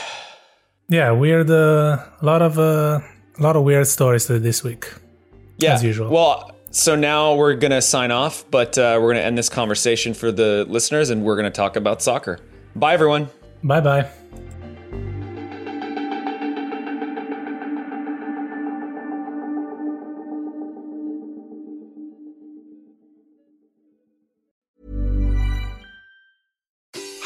Yeah, 0.90 1.12
weird, 1.12 1.50
uh, 1.50 2.04
a 2.22 2.26
lot 2.26 2.42
of, 2.42 2.58
uh, 2.58 3.02
a 3.38 3.42
lot 3.42 3.56
of 3.56 3.64
weird 3.64 3.88
stories 3.88 4.28
this 4.28 4.64
week. 4.64 4.92
Yeah. 5.58 5.76
As 5.76 5.84
usual. 5.84 6.10
Well, 6.10 6.52
so 6.72 6.96
now 6.96 7.36
we're 7.36 7.56
going 7.56 7.72
to 7.72 7.82
sign 7.82 8.12
off, 8.12 8.44
but 8.52 8.78
uh, 8.78 8.98
we're 9.00 9.14
going 9.14 9.18
to 9.18 9.26
end 9.26 9.38
this 9.38 9.50
conversation 9.50 10.14
for 10.14 10.32
the 10.32 10.66
listeners 10.68 11.10
and 11.10 11.24
we're 11.24 11.36
going 11.36 11.52
to 11.52 11.56
talk 11.56 11.76
about 11.76 12.02
soccer. 12.02 12.40
Bye, 12.76 12.94
everyone. 12.94 13.30
Bye 13.64 13.82
bye. 13.82 14.10